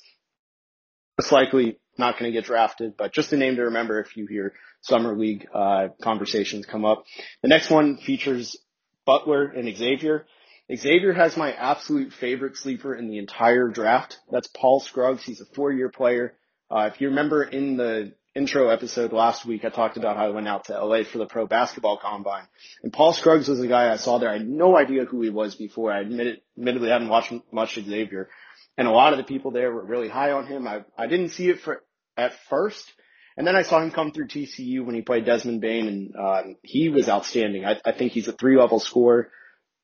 Most 1.19 1.31
likely 1.31 1.79
not 1.97 2.17
going 2.17 2.31
to 2.31 2.35
get 2.35 2.45
drafted, 2.45 2.97
but 2.97 3.13
just 3.13 3.31
a 3.33 3.37
name 3.37 3.55
to 3.55 3.63
remember 3.63 3.99
if 3.99 4.17
you 4.17 4.25
hear 4.25 4.53
summer 4.81 5.15
league, 5.15 5.47
uh, 5.53 5.89
conversations 6.01 6.65
come 6.65 6.85
up. 6.85 7.03
The 7.43 7.49
next 7.49 7.69
one 7.69 7.97
features 7.97 8.57
Butler 9.05 9.45
and 9.45 9.73
Xavier. 9.75 10.25
Xavier 10.73 11.13
has 11.13 11.35
my 11.35 11.51
absolute 11.53 12.13
favorite 12.13 12.55
sleeper 12.55 12.95
in 12.95 13.09
the 13.09 13.17
entire 13.17 13.67
draft. 13.67 14.17
That's 14.31 14.47
Paul 14.47 14.79
Scruggs. 14.79 15.23
He's 15.23 15.41
a 15.41 15.45
four 15.53 15.71
year 15.71 15.89
player. 15.89 16.33
Uh, 16.69 16.89
if 16.93 17.01
you 17.01 17.09
remember 17.09 17.43
in 17.43 17.75
the 17.75 18.13
intro 18.33 18.69
episode 18.69 19.11
last 19.11 19.45
week, 19.45 19.65
I 19.65 19.69
talked 19.69 19.97
about 19.97 20.15
how 20.15 20.27
I 20.27 20.29
went 20.29 20.47
out 20.47 20.65
to 20.65 20.85
LA 20.85 21.03
for 21.03 21.17
the 21.17 21.25
pro 21.25 21.45
basketball 21.45 21.97
combine. 21.97 22.47
And 22.83 22.93
Paul 22.93 23.13
Scruggs 23.13 23.49
was 23.49 23.59
a 23.59 23.67
guy 23.67 23.91
I 23.91 23.97
saw 23.97 24.17
there. 24.17 24.29
I 24.29 24.37
had 24.37 24.47
no 24.47 24.77
idea 24.77 25.05
who 25.05 25.21
he 25.21 25.29
was 25.29 25.55
before. 25.55 25.91
I 25.91 26.01
admitted, 26.01 26.41
admittedly 26.57 26.89
hadn't 26.89 27.09
watched 27.09 27.33
much 27.51 27.75
Xavier. 27.75 28.29
And 28.77 28.87
a 28.87 28.91
lot 28.91 29.11
of 29.11 29.17
the 29.17 29.25
people 29.25 29.51
there 29.51 29.71
were 29.73 29.83
really 29.83 30.07
high 30.07 30.31
on 30.31 30.47
him. 30.47 30.67
I, 30.67 30.85
I 30.97 31.07
didn't 31.07 31.29
see 31.29 31.49
it 31.49 31.59
for, 31.59 31.83
at 32.15 32.31
first. 32.49 32.89
And 33.35 33.45
then 33.45 33.55
I 33.55 33.63
saw 33.63 33.81
him 33.81 33.91
come 33.91 34.11
through 34.11 34.27
TCU 34.27 34.85
when 34.85 34.95
he 34.95 35.01
played 35.01 35.25
Desmond 35.25 35.59
Bane 35.59 35.87
and, 35.87 36.15
um, 36.15 36.55
he 36.63 36.89
was 36.89 37.09
outstanding. 37.09 37.65
I, 37.65 37.79
I 37.83 37.91
think 37.91 38.13
he's 38.13 38.27
a 38.27 38.33
three 38.33 38.57
level 38.57 38.79
scorer 38.79 39.31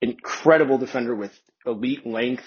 incredible 0.02 0.78
defender 0.78 1.16
with 1.16 1.32
elite 1.66 2.06
length, 2.06 2.44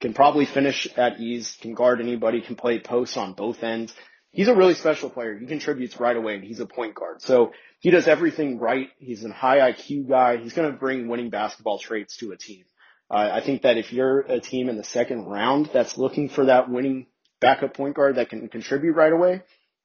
can 0.00 0.12
probably 0.12 0.46
finish 0.46 0.86
at 0.96 1.20
ease, 1.20 1.56
can 1.60 1.74
guard 1.74 2.00
anybody, 2.00 2.40
can 2.40 2.56
play 2.56 2.78
posts 2.78 3.16
on 3.16 3.32
both 3.32 3.62
ends. 3.62 3.94
He's 4.32 4.48
a 4.48 4.54
really 4.54 4.74
special 4.74 5.10
player. 5.10 5.38
He 5.38 5.46
contributes 5.46 6.00
right 6.00 6.16
away 6.16 6.34
and 6.34 6.44
he's 6.44 6.60
a 6.60 6.66
point 6.66 6.94
guard. 6.94 7.22
So 7.22 7.52
he 7.78 7.90
does 7.90 8.08
everything 8.08 8.58
right. 8.58 8.88
He's 8.98 9.24
a 9.24 9.32
high 9.32 9.72
IQ 9.72 10.08
guy. 10.08 10.38
He's 10.38 10.52
going 10.52 10.70
to 10.70 10.76
bring 10.76 11.08
winning 11.08 11.30
basketball 11.30 11.78
traits 11.78 12.16
to 12.16 12.32
a 12.32 12.36
team. 12.36 12.64
Uh, 13.08 13.30
I 13.32 13.44
think 13.44 13.62
that 13.62 13.76
if 13.76 13.92
you're 13.92 14.20
a 14.20 14.40
team 14.40 14.68
in 14.68 14.76
the 14.76 14.84
second 14.84 15.26
round 15.26 15.70
that's 15.72 15.96
looking 15.96 16.28
for 16.28 16.46
that 16.46 16.68
winning 16.68 17.06
backup 17.40 17.74
point 17.74 17.94
guard 17.94 18.16
that 18.16 18.30
can 18.30 18.48
contribute 18.48 18.94
right 18.94 19.12
away, 19.12 19.42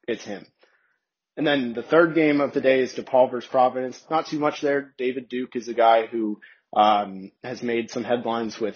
it's 0.08 0.24
him. 0.24 0.46
And 1.38 1.46
then 1.46 1.74
the 1.74 1.84
third 1.84 2.16
game 2.16 2.42
of 2.42 2.54
the 2.54 2.62
day 2.62 2.82
is 2.82 2.94
DePaul 2.94 3.32
versus 3.32 3.50
Providence. 3.50 4.04
Not 4.10 4.28
too 4.28 4.40
much 4.40 4.62
there. 4.62 4.94
David 4.98 5.30
Duke 5.30 5.56
is 5.56 5.68
a 5.68 5.74
guy 5.74 6.08
who 6.08 6.40
um, 6.74 7.32
has 7.44 7.64
made 7.64 7.92
some 7.92 8.04
headlines 8.04 8.60
with 8.60 8.76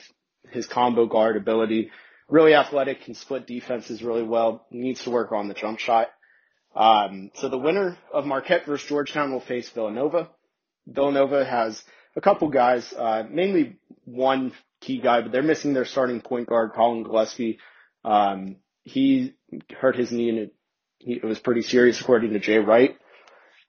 his 0.52 0.68
combo 0.68 1.06
guard 1.06 1.38
ability. 1.38 1.92
Really 2.30 2.56
athletic, 2.56 3.04
can 3.04 3.16
split 3.16 3.48
defenses 3.48 4.02
really 4.02 4.24
well. 4.24 4.66
Needs 4.72 5.04
to 5.04 5.12
work 5.12 5.32
on 5.32 5.48
the 5.48 5.54
jump 5.54 5.80
shot. 5.80 6.10
Um, 6.76 7.32
so 7.36 7.50
the 7.50 7.58
winner 7.58 7.98
of 8.12 8.26
Marquette 8.26 8.66
versus 8.66 8.88
Georgetown 8.88 9.32
will 9.32 9.40
face 9.40 9.70
Villanova. 9.70 10.30
Villanova 10.88 11.46
has 11.46 11.84
a 12.16 12.22
couple 12.22 12.50
guys, 12.50 12.92
uh, 12.94 13.24
mainly 13.30 13.78
one 14.06 14.52
key 14.82 15.00
guy, 15.00 15.22
but 15.22 15.32
they're 15.32 15.44
missing 15.44 15.74
their 15.74 15.86
starting 15.86 16.22
point 16.22 16.48
guard, 16.48 16.74
Collin 16.74 17.04
Gillespie. 17.04 17.60
Um, 18.04 18.58
he 18.84 19.34
hurt 19.80 19.96
his 19.96 20.12
knee 20.12 20.30
and 20.30 20.40
it, 20.40 20.54
it 21.00 21.24
was 21.24 21.40
pretty 21.40 21.62
serious 21.62 22.02
according 22.02 22.34
to 22.34 22.40
Jay 22.40 22.58
Wright. 22.58 22.98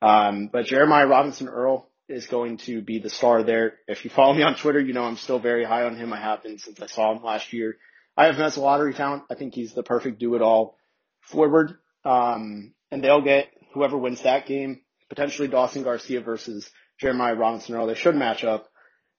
Um, 0.02 0.48
but 0.52 0.66
Jeremiah 0.66 1.06
Robinson 1.06 1.48
Earl 1.48 1.88
is 2.08 2.26
going 2.26 2.58
to 2.58 2.82
be 2.82 2.98
the 2.98 3.10
star 3.10 3.42
there. 3.42 3.74
If 3.88 4.04
you 4.04 4.10
follow 4.10 4.34
me 4.34 4.42
on 4.42 4.56
Twitter, 4.56 4.80
you 4.80 4.92
know 4.92 5.04
I'm 5.04 5.16
still 5.16 5.38
very 5.38 5.64
high 5.64 5.84
on 5.84 5.96
him. 5.96 6.12
I 6.12 6.20
have 6.20 6.42
been 6.42 6.58
since 6.58 6.80
I 6.80 6.86
saw 6.86 7.16
him 7.16 7.22
last 7.22 7.52
year. 7.52 7.76
I 8.16 8.26
have 8.26 8.36
him 8.36 8.42
as 8.42 8.56
a 8.56 8.60
lottery 8.60 8.94
talent. 8.94 9.24
I 9.30 9.34
think 9.34 9.54
he's 9.54 9.74
the 9.74 9.82
perfect 9.82 10.20
do-it-all 10.20 10.76
forward. 11.22 11.78
Um, 12.04 12.74
and 12.90 13.02
they'll 13.02 13.22
get 13.22 13.48
whoever 13.72 13.96
wins 13.96 14.22
that 14.22 14.46
game, 14.46 14.82
potentially 15.08 15.48
Dawson 15.48 15.82
Garcia 15.82 16.20
versus 16.20 16.70
Jeremiah 17.00 17.34
Robinson 17.34 17.74
Earl. 17.74 17.86
They 17.86 17.94
should 17.94 18.14
match 18.14 18.44
up. 18.44 18.68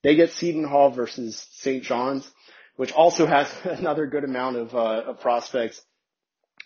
They 0.04 0.16
get 0.16 0.32
Seton 0.32 0.64
Hall 0.64 0.92
versus 0.92 1.46
St. 1.54 1.84
John's, 1.84 2.30
which 2.76 2.92
also 2.92 3.26
has 3.26 3.52
another 3.64 4.06
good 4.06 4.24
amount 4.24 4.58
of, 4.58 4.76
uh, 4.76 5.04
of 5.08 5.20
prospects. 5.20 5.82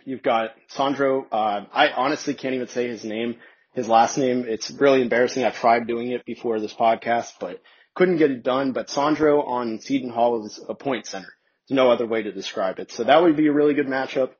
You've 0.05 0.23
got 0.23 0.51
Sandro. 0.67 1.25
Uh, 1.31 1.65
I 1.73 1.89
honestly 1.89 2.33
can't 2.33 2.55
even 2.55 2.67
say 2.67 2.87
his 2.87 3.03
name 3.03 3.37
his 3.73 3.87
last 3.87 4.17
name. 4.17 4.45
It's 4.47 4.71
really 4.71 5.01
embarrassing. 5.01 5.43
I 5.43 5.51
tried 5.51 5.87
doing 5.87 6.11
it 6.11 6.25
before 6.25 6.59
this 6.59 6.73
podcast, 6.73 7.33
but 7.39 7.61
couldn't 7.95 8.17
get 8.17 8.31
it 8.31 8.43
done. 8.43 8.71
But 8.71 8.89
Sandro 8.89 9.43
on 9.43 9.79
Seton 9.79 10.09
Hall 10.09 10.45
is 10.45 10.59
a 10.67 10.75
point 10.75 11.05
center. 11.05 11.33
There's 11.67 11.75
no 11.75 11.91
other 11.91 12.07
way 12.07 12.23
to 12.23 12.31
describe 12.31 12.79
it. 12.79 12.91
So 12.91 13.03
that 13.03 13.21
would 13.21 13.35
be 13.35 13.47
a 13.47 13.53
really 13.53 13.73
good 13.73 13.87
matchup. 13.87 14.31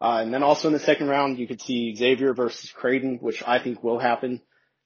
Uh, 0.00 0.20
and 0.22 0.34
then 0.34 0.42
also 0.42 0.68
in 0.68 0.74
the 0.74 0.80
second 0.80 1.08
round, 1.08 1.38
you 1.38 1.46
could 1.46 1.60
see 1.60 1.94
Xavier 1.94 2.34
versus 2.34 2.72
Creighton, 2.72 3.18
which 3.20 3.42
I 3.46 3.60
think 3.60 3.84
will 3.84 4.00
happen. 4.00 4.40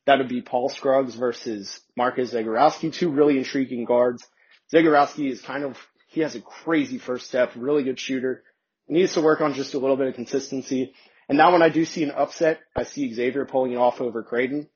That 0.05 0.19
would 0.19 0.29
be 0.29 0.43
Paul 0.43 0.69
Scruggs 0.69 1.15
versus 1.15 1.81
Marcus 1.97 2.35
Zegarowski, 2.35 2.93
two 2.93 3.11
really 3.11 3.39
intriguing 3.39 3.85
guards. 3.85 4.27
Zegarowski 4.73 5.31
is 5.31 5.41
kind 5.41 5.65
of, 5.65 5.79
he 6.09 6.21
has 6.21 6.35
a 6.35 6.41
crazy 6.41 6.99
first 6.99 7.27
step, 7.27 7.53
really 7.57 7.83
good 7.83 7.99
shooter. 7.99 8.43
Needs 8.89 9.15
to 9.15 9.21
work 9.21 9.41
on 9.41 9.55
just 9.55 9.75
a 9.75 9.79
little 9.79 9.97
bit 9.97 10.09
of 10.09 10.15
consistency. 10.15 10.93
And 11.29 11.39
now 11.39 11.53
when 11.53 11.63
I 11.63 11.69
do 11.69 11.85
see 11.85 12.05
an 12.05 12.13
upset, 12.13 12.61
I 12.75 12.85
see 12.85 13.13
Xavier 13.13 13.47
pulling 13.47 13.73
it 13.73 13.77
off 13.77 14.01
over 14.01 14.23
Creighton. 14.23 14.69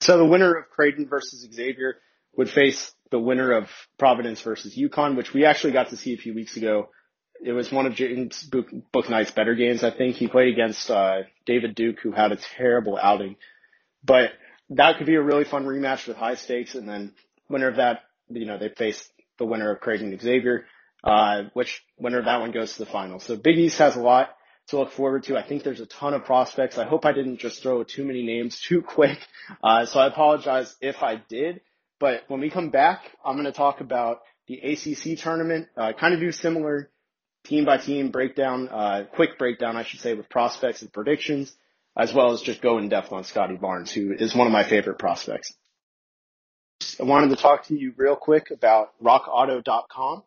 So 0.00 0.18
the 0.18 0.24
winner 0.24 0.54
of 0.54 0.70
Creighton 0.70 1.08
versus 1.08 1.46
Xavier 1.52 1.96
would 2.36 2.50
face 2.50 2.92
the 3.10 3.18
winner 3.18 3.52
of 3.52 3.68
Providence 3.98 4.40
versus 4.42 4.76
UConn, 4.76 5.16
which 5.16 5.32
we 5.32 5.44
actually 5.44 5.72
got 5.72 5.90
to 5.90 5.96
see 5.96 6.14
a 6.14 6.18
few 6.18 6.34
weeks 6.34 6.56
ago. 6.56 6.88
It 7.44 7.52
was 7.52 7.70
one 7.70 7.86
of 7.86 7.94
James 7.94 8.42
Book, 8.42 8.68
Bouknight's 8.92 9.30
better 9.30 9.54
games, 9.54 9.84
I 9.84 9.90
think. 9.90 10.16
He 10.16 10.28
played 10.28 10.52
against 10.52 10.90
uh, 10.90 11.22
David 11.46 11.74
Duke, 11.74 12.00
who 12.02 12.12
had 12.12 12.32
a 12.32 12.38
terrible 12.56 12.98
outing. 13.00 13.36
But 14.02 14.30
that 14.70 14.96
could 14.96 15.06
be 15.06 15.16
a 15.16 15.22
really 15.22 15.44
fun 15.44 15.64
rematch 15.64 16.08
with 16.08 16.16
high 16.16 16.36
stakes. 16.36 16.74
And 16.74 16.88
then 16.88 17.12
winner 17.48 17.68
of 17.68 17.76
that, 17.76 18.00
you 18.30 18.46
know, 18.46 18.58
they 18.58 18.70
face 18.70 19.08
the 19.38 19.44
winner 19.44 19.70
of 19.70 19.80
Creighton 19.80 20.18
Xavier. 20.18 20.64
uh, 21.04 21.42
which 21.52 21.84
winner 21.98 22.18
of 22.18 22.24
that 22.24 22.40
one 22.40 22.50
goes 22.50 22.72
to 22.72 22.78
the 22.84 22.90
final. 22.90 23.20
So 23.20 23.36
Big 23.36 23.58
East 23.58 23.78
has 23.78 23.94
a 23.94 24.00
lot 24.00 24.30
to 24.68 24.78
look 24.78 24.92
forward 24.92 25.24
to. 25.24 25.36
I 25.36 25.46
think 25.46 25.62
there's 25.62 25.80
a 25.80 25.86
ton 25.86 26.14
of 26.14 26.24
prospects. 26.24 26.78
I 26.78 26.84
hope 26.84 27.04
I 27.04 27.12
didn't 27.12 27.38
just 27.38 27.62
throw 27.62 27.84
too 27.84 28.04
many 28.04 28.22
names 28.22 28.60
too 28.68 28.82
quick. 28.82 29.18
Uh, 29.62 29.86
so 29.86 30.00
I 30.00 30.06
apologize 30.06 30.74
if 30.80 31.02
I 31.02 31.22
did. 31.28 31.60
But 32.00 32.24
when 32.28 32.40
we 32.40 32.50
come 32.50 32.70
back, 32.70 33.02
I'm 33.24 33.34
going 33.34 33.46
to 33.46 33.52
talk 33.52 33.80
about 33.80 34.20
the 34.46 34.58
ACC 34.58 35.18
tournament, 35.18 35.68
uh, 35.76 35.92
kind 35.98 36.12
of 36.12 36.20
do 36.20 36.32
similar 36.32 36.90
team 37.44 37.64
by 37.64 37.78
team 37.78 38.10
breakdown, 38.10 38.68
uh, 38.68 39.04
quick 39.14 39.38
breakdown, 39.38 39.76
I 39.76 39.84
should 39.84 40.00
say, 40.00 40.14
with 40.14 40.28
prospects 40.28 40.82
and 40.82 40.92
predictions, 40.92 41.54
as 41.96 42.12
well 42.12 42.32
as 42.32 42.42
just 42.42 42.60
go 42.60 42.78
in 42.78 42.88
depth 42.88 43.12
on 43.12 43.24
Scottie 43.24 43.56
Barnes, 43.56 43.92
who 43.92 44.12
is 44.12 44.34
one 44.34 44.46
of 44.46 44.52
my 44.52 44.68
favorite 44.68 44.98
prospects. 44.98 45.54
I 47.00 47.04
wanted 47.04 47.30
to 47.30 47.36
talk 47.36 47.66
to 47.66 47.78
you 47.78 47.94
real 47.96 48.16
quick 48.16 48.50
about 48.50 48.90
rockauto.com. 49.02 50.24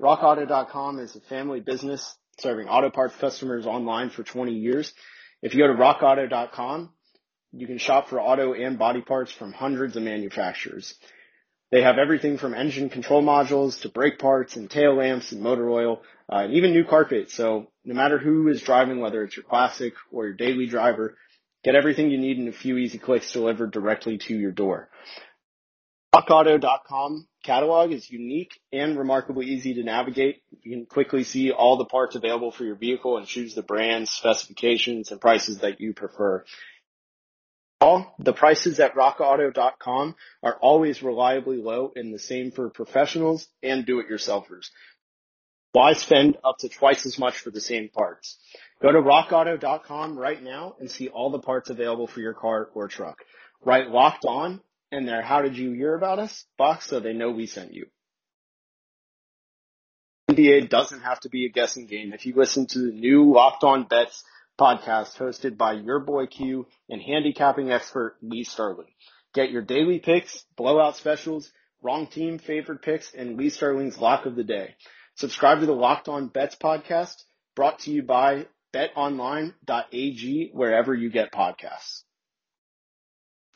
Rockauto.com 0.00 0.98
is 0.98 1.14
a 1.16 1.20
family 1.20 1.60
business 1.60 2.16
serving 2.38 2.68
auto 2.68 2.90
parts 2.90 3.14
customers 3.16 3.66
online 3.66 4.10
for 4.10 4.22
20 4.22 4.52
years. 4.52 4.92
If 5.42 5.54
you 5.54 5.60
go 5.60 5.66
to 5.68 5.74
rockauto.com, 5.74 6.90
you 7.52 7.66
can 7.66 7.78
shop 7.78 8.08
for 8.08 8.20
auto 8.20 8.54
and 8.54 8.78
body 8.78 9.02
parts 9.02 9.30
from 9.32 9.52
hundreds 9.52 9.96
of 9.96 10.02
manufacturers. 10.02 10.94
They 11.70 11.82
have 11.82 11.98
everything 11.98 12.38
from 12.38 12.54
engine 12.54 12.88
control 12.88 13.22
modules 13.22 13.80
to 13.82 13.88
brake 13.88 14.18
parts 14.18 14.56
and 14.56 14.70
tail 14.70 14.94
lamps 14.94 15.32
and 15.32 15.42
motor 15.42 15.68
oil, 15.68 16.02
uh, 16.30 16.38
and 16.38 16.54
even 16.54 16.72
new 16.72 16.84
carpet. 16.84 17.30
So 17.30 17.68
no 17.84 17.94
matter 17.94 18.18
who 18.18 18.48
is 18.48 18.62
driving, 18.62 19.00
whether 19.00 19.22
it's 19.22 19.36
your 19.36 19.44
classic 19.44 19.94
or 20.10 20.26
your 20.26 20.34
daily 20.34 20.66
driver, 20.66 21.16
get 21.62 21.74
everything 21.74 22.10
you 22.10 22.18
need 22.18 22.38
in 22.38 22.48
a 22.48 22.52
few 22.52 22.76
easy 22.76 22.98
clicks 22.98 23.32
delivered 23.32 23.72
directly 23.72 24.18
to 24.18 24.34
your 24.34 24.52
door. 24.52 24.88
RockAuto.com 26.14 27.26
catalog 27.44 27.92
is 27.92 28.10
unique 28.10 28.60
and 28.72 28.98
remarkably 28.98 29.46
easy 29.46 29.74
to 29.74 29.84
navigate. 29.84 30.42
You 30.62 30.72
can 30.72 30.86
quickly 30.86 31.22
see 31.22 31.52
all 31.52 31.76
the 31.76 31.84
parts 31.84 32.16
available 32.16 32.50
for 32.50 32.64
your 32.64 32.74
vehicle 32.74 33.16
and 33.16 33.26
choose 33.26 33.54
the 33.54 33.62
brands, 33.62 34.10
specifications, 34.10 35.12
and 35.12 35.20
prices 35.20 35.58
that 35.58 35.80
you 35.80 35.92
prefer. 35.92 36.44
All 37.80 38.14
the 38.18 38.32
prices 38.32 38.80
at 38.80 38.94
rockauto.com 38.94 40.16
are 40.42 40.56
always 40.56 41.02
reliably 41.02 41.58
low 41.58 41.92
and 41.94 42.12
the 42.12 42.18
same 42.18 42.50
for 42.50 42.70
professionals 42.70 43.46
and 43.62 43.84
do-it-yourselfers. 43.84 44.70
Why 45.72 45.92
spend 45.92 46.38
up 46.42 46.58
to 46.58 46.68
twice 46.68 47.04
as 47.04 47.18
much 47.18 47.38
for 47.38 47.50
the 47.50 47.60
same 47.60 47.90
parts? 47.90 48.38
Go 48.80 48.90
to 48.90 49.02
rockauto.com 49.02 50.18
right 50.18 50.42
now 50.42 50.76
and 50.80 50.90
see 50.90 51.08
all 51.08 51.30
the 51.30 51.40
parts 51.40 51.68
available 51.68 52.06
for 52.06 52.20
your 52.20 52.32
car 52.32 52.70
or 52.74 52.88
truck. 52.88 53.18
Write 53.64 53.90
locked 53.90 54.24
on 54.24 54.60
in 54.94 55.08
how 55.22 55.42
did 55.42 55.56
you 55.56 55.72
hear 55.72 55.94
about 55.94 56.18
us 56.18 56.44
box 56.56 56.86
so 56.86 57.00
they 57.00 57.12
know 57.12 57.30
we 57.30 57.46
sent 57.46 57.72
you. 57.72 57.86
NBA 60.30 60.68
doesn't 60.70 61.02
have 61.02 61.20
to 61.20 61.28
be 61.28 61.46
a 61.46 61.50
guessing 61.50 61.86
game. 61.86 62.12
If 62.12 62.24
you 62.24 62.34
listen 62.34 62.66
to 62.68 62.78
the 62.78 62.92
new 62.92 63.32
Locked 63.32 63.62
On 63.64 63.84
Bets 63.84 64.24
podcast 64.58 65.16
hosted 65.16 65.56
by 65.56 65.72
your 65.72 66.00
boy 66.00 66.26
Q 66.26 66.66
and 66.88 67.02
handicapping 67.02 67.70
expert 67.70 68.16
Lee 68.22 68.44
Sterling. 68.44 68.92
Get 69.34 69.50
your 69.50 69.62
daily 69.62 69.98
picks, 69.98 70.44
blowout 70.56 70.96
specials, 70.96 71.50
wrong 71.82 72.06
team 72.06 72.38
favorite 72.38 72.82
picks, 72.82 73.12
and 73.12 73.36
Lee 73.36 73.50
Sterling's 73.50 73.98
lock 73.98 74.26
of 74.26 74.36
the 74.36 74.44
day. 74.44 74.76
Subscribe 75.16 75.60
to 75.60 75.66
the 75.66 75.72
Locked 75.72 76.08
On 76.08 76.28
Bets 76.28 76.56
podcast 76.56 77.22
brought 77.54 77.80
to 77.80 77.90
you 77.90 78.02
by 78.02 78.46
betonline.ag 78.72 80.50
wherever 80.52 80.94
you 80.94 81.10
get 81.10 81.32
podcasts. 81.32 82.02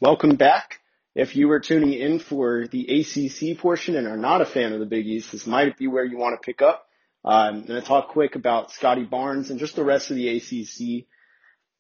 Welcome 0.00 0.37
back. 0.37 0.80
If 1.18 1.34
you 1.34 1.50
are 1.50 1.58
tuning 1.58 1.94
in 1.94 2.20
for 2.20 2.68
the 2.68 3.00
ACC 3.00 3.58
portion 3.58 3.96
and 3.96 4.06
are 4.06 4.16
not 4.16 4.40
a 4.40 4.46
fan 4.46 4.72
of 4.72 4.78
the 4.78 4.87
Big 4.87 5.04
East, 5.04 5.32
this 5.32 5.48
might 5.48 5.76
be 5.76 5.88
where 5.88 6.04
you 6.04 6.16
want 6.16 6.40
to 6.40 6.46
pick 6.46 6.62
up. 6.62 6.87
Um, 7.25 7.56
I'm 7.56 7.66
going 7.66 7.80
to 7.80 7.84
talk 7.84 8.10
quick 8.10 8.37
about 8.37 8.70
Scottie 8.70 9.02
Barnes 9.02 9.50
and 9.50 9.58
just 9.58 9.75
the 9.75 9.82
rest 9.82 10.12
of 10.12 10.16
the 10.16 10.28
ACC. 10.37 11.08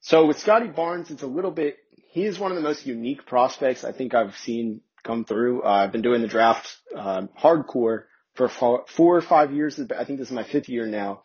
So 0.00 0.26
with 0.26 0.40
Scottie 0.40 0.66
Barnes, 0.66 1.12
it's 1.12 1.22
a 1.22 1.28
little 1.28 1.52
bit, 1.52 1.76
he 2.10 2.24
is 2.24 2.36
one 2.36 2.50
of 2.50 2.56
the 2.56 2.64
most 2.64 2.84
unique 2.84 3.26
prospects 3.26 3.84
I 3.84 3.92
think 3.92 4.12
I've 4.12 4.36
seen 4.38 4.80
come 5.04 5.24
through. 5.24 5.62
Uh, 5.62 5.68
I've 5.68 5.92
been 5.92 6.02
doing 6.02 6.20
the 6.20 6.26
draft 6.26 6.76
um, 6.96 7.28
hardcore 7.40 8.06
for 8.34 8.48
four, 8.48 8.86
or 8.98 9.22
five 9.22 9.52
years. 9.52 9.78
I 9.78 10.04
think 10.04 10.18
this 10.18 10.30
is 10.30 10.34
my 10.34 10.42
fifth 10.42 10.68
year 10.68 10.84
now. 10.84 11.22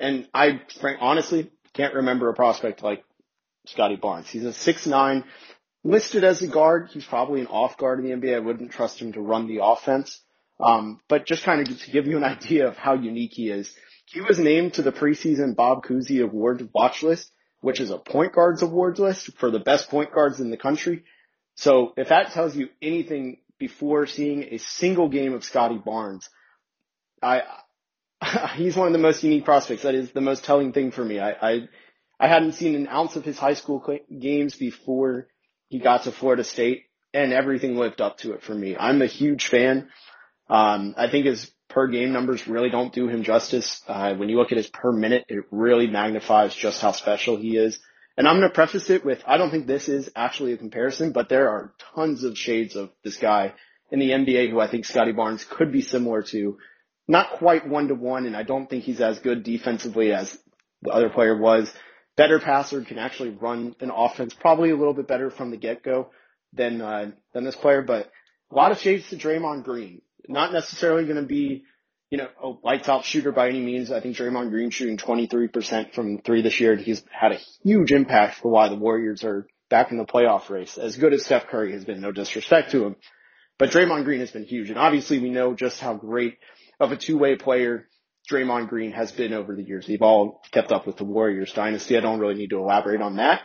And 0.00 0.26
I, 0.34 0.62
frank, 0.80 0.98
honestly, 1.00 1.52
can't 1.74 1.94
remember 1.94 2.28
a 2.28 2.34
prospect 2.34 2.82
like 2.82 3.04
Scottie 3.66 3.94
Barnes. 3.94 4.28
He's 4.28 4.44
a 4.44 4.52
six 4.52 4.84
nine 4.84 5.22
listed 5.86 6.24
as 6.24 6.42
a 6.42 6.48
guard. 6.48 6.88
He's 6.92 7.04
probably 7.04 7.40
an 7.40 7.46
off 7.46 7.78
guard 7.78 8.00
in 8.00 8.06
the 8.06 8.16
NBA. 8.16 8.34
I 8.34 8.40
wouldn't 8.40 8.72
trust 8.72 9.00
him 9.00 9.12
to 9.12 9.20
run 9.20 9.46
the 9.46 9.60
offense. 9.62 10.20
Um, 10.58 11.00
but 11.08 11.26
just 11.26 11.44
kind 11.44 11.60
of 11.60 11.78
to 11.78 11.90
give 11.90 12.06
you 12.06 12.16
an 12.16 12.24
idea 12.36 12.68
of 12.68 12.76
how 12.76 12.94
unique 12.94 13.32
he 13.32 13.50
is, 13.50 13.72
he 14.06 14.20
was 14.20 14.38
named 14.38 14.74
to 14.74 14.82
the 14.82 14.92
preseason 14.92 15.56
Bob 15.56 15.84
Cousy 15.84 16.22
Award 16.22 16.68
watch 16.74 17.02
list, 17.02 17.30
which 17.60 17.80
is 17.80 17.90
a 17.90 17.98
point 17.98 18.32
guards 18.32 18.62
awards 18.62 19.00
list 19.00 19.36
for 19.38 19.50
the 19.50 19.58
best 19.58 19.88
point 19.88 20.12
guards 20.12 20.40
in 20.40 20.50
the 20.50 20.56
country. 20.56 21.04
So 21.56 21.92
if 21.96 22.08
that 22.08 22.32
tells 22.32 22.56
you 22.56 22.68
anything 22.82 23.38
before 23.58 24.06
seeing 24.06 24.44
a 24.44 24.58
single 24.58 25.08
game 25.08 25.32
of 25.32 25.44
Scottie 25.44 25.80
Barnes, 25.84 26.28
I, 27.22 27.42
he's 28.56 28.76
one 28.76 28.86
of 28.86 28.92
the 28.92 28.98
most 28.98 29.22
unique 29.22 29.44
prospects. 29.44 29.82
That 29.82 29.94
is 29.94 30.12
the 30.12 30.20
most 30.20 30.44
telling 30.44 30.72
thing 30.72 30.90
for 30.90 31.04
me. 31.04 31.18
I, 31.18 31.30
I, 31.30 31.68
I 32.20 32.28
hadn't 32.28 32.52
seen 32.52 32.74
an 32.74 32.88
ounce 32.88 33.16
of 33.16 33.24
his 33.24 33.38
high 33.38 33.54
school 33.54 33.84
games 34.20 34.54
before 34.54 35.28
he 35.68 35.78
got 35.78 36.04
to 36.04 36.12
Florida 36.12 36.44
State 36.44 36.84
and 37.12 37.32
everything 37.32 37.76
lived 37.76 38.00
up 38.00 38.18
to 38.18 38.32
it 38.32 38.42
for 38.42 38.54
me. 38.54 38.76
I'm 38.76 39.02
a 39.02 39.06
huge 39.06 39.46
fan. 39.46 39.88
Um, 40.48 40.94
I 40.96 41.10
think 41.10 41.26
his 41.26 41.50
per 41.68 41.88
game 41.88 42.12
numbers 42.12 42.46
really 42.46 42.70
don't 42.70 42.92
do 42.92 43.08
him 43.08 43.22
justice. 43.22 43.82
Uh, 43.88 44.14
when 44.14 44.28
you 44.28 44.36
look 44.36 44.52
at 44.52 44.58
his 44.58 44.68
per 44.68 44.92
minute, 44.92 45.24
it 45.28 45.44
really 45.50 45.86
magnifies 45.86 46.54
just 46.54 46.80
how 46.80 46.92
special 46.92 47.36
he 47.36 47.56
is. 47.56 47.78
And 48.16 48.26
I'm 48.26 48.38
going 48.38 48.48
to 48.48 48.54
preface 48.54 48.88
it 48.88 49.04
with, 49.04 49.22
I 49.26 49.36
don't 49.36 49.50
think 49.50 49.66
this 49.66 49.88
is 49.88 50.10
actually 50.16 50.52
a 50.52 50.56
comparison, 50.56 51.12
but 51.12 51.28
there 51.28 51.50
are 51.50 51.74
tons 51.94 52.24
of 52.24 52.38
shades 52.38 52.74
of 52.74 52.90
this 53.04 53.18
guy 53.18 53.52
in 53.90 53.98
the 53.98 54.10
NBA 54.10 54.50
who 54.50 54.58
I 54.58 54.70
think 54.70 54.84
Scottie 54.84 55.12
Barnes 55.12 55.44
could 55.44 55.72
be 55.72 55.82
similar 55.82 56.22
to. 56.30 56.58
Not 57.08 57.32
quite 57.32 57.68
one 57.68 57.88
to 57.88 57.94
one, 57.94 58.26
and 58.26 58.36
I 58.36 58.42
don't 58.42 58.68
think 58.68 58.84
he's 58.84 59.00
as 59.00 59.18
good 59.18 59.44
defensively 59.44 60.12
as 60.12 60.36
the 60.82 60.90
other 60.90 61.10
player 61.10 61.36
was 61.36 61.70
better 62.16 62.38
passer, 62.38 62.82
can 62.82 62.98
actually 62.98 63.30
run 63.30 63.74
an 63.80 63.90
offense 63.94 64.34
probably 64.34 64.70
a 64.70 64.76
little 64.76 64.94
bit 64.94 65.06
better 65.06 65.30
from 65.30 65.50
the 65.50 65.56
get 65.56 65.82
go 65.82 66.10
than 66.52 66.80
uh, 66.80 67.10
than 67.32 67.44
this 67.44 67.56
player. 67.56 67.82
But 67.82 68.10
a 68.50 68.54
lot 68.54 68.72
of 68.72 68.78
shades 68.78 69.08
to 69.10 69.16
Draymond 69.16 69.64
Green. 69.64 70.02
Not 70.28 70.52
necessarily 70.52 71.04
going 71.04 71.16
to 71.16 71.22
be, 71.22 71.64
you 72.10 72.18
know, 72.18 72.28
a 72.42 72.48
lights 72.66 72.88
out 72.88 73.04
shooter 73.04 73.32
by 73.32 73.48
any 73.48 73.60
means. 73.60 73.92
I 73.92 74.00
think 74.00 74.16
Draymond 74.16 74.50
Green 74.50 74.70
shooting 74.70 74.96
23% 74.96 75.94
from 75.94 76.18
three 76.18 76.42
this 76.42 76.58
year. 76.58 76.74
He's 76.76 77.02
had 77.10 77.32
a 77.32 77.38
huge 77.62 77.92
impact 77.92 78.40
for 78.40 78.50
why 78.50 78.68
the 78.68 78.76
Warriors 78.76 79.22
are 79.22 79.46
back 79.68 79.90
in 79.90 79.98
the 79.98 80.04
playoff 80.04 80.48
race. 80.48 80.78
As 80.78 80.96
good 80.96 81.12
as 81.12 81.24
Steph 81.24 81.46
Curry 81.48 81.72
has 81.72 81.84
been, 81.84 82.00
no 82.00 82.12
disrespect 82.12 82.72
to 82.72 82.84
him, 82.84 82.96
but 83.58 83.70
Draymond 83.70 84.04
Green 84.04 84.20
has 84.20 84.30
been 84.30 84.44
huge. 84.44 84.70
And 84.70 84.78
obviously 84.78 85.18
we 85.18 85.30
know 85.30 85.54
just 85.54 85.80
how 85.80 85.94
great 85.94 86.38
of 86.78 86.92
a 86.92 86.96
two 86.96 87.18
way 87.18 87.36
player 87.36 87.88
Draymond 88.30 88.68
Green 88.68 88.92
has 88.92 89.12
been 89.12 89.32
over 89.32 89.54
the 89.54 89.62
years. 89.62 89.86
They've 89.86 90.02
all 90.02 90.42
kept 90.50 90.72
up 90.72 90.86
with 90.86 90.96
the 90.96 91.04
Warriors 91.04 91.52
dynasty. 91.52 91.96
I 91.96 92.00
don't 92.00 92.18
really 92.18 92.34
need 92.34 92.50
to 92.50 92.58
elaborate 92.58 93.00
on 93.00 93.16
that. 93.16 93.42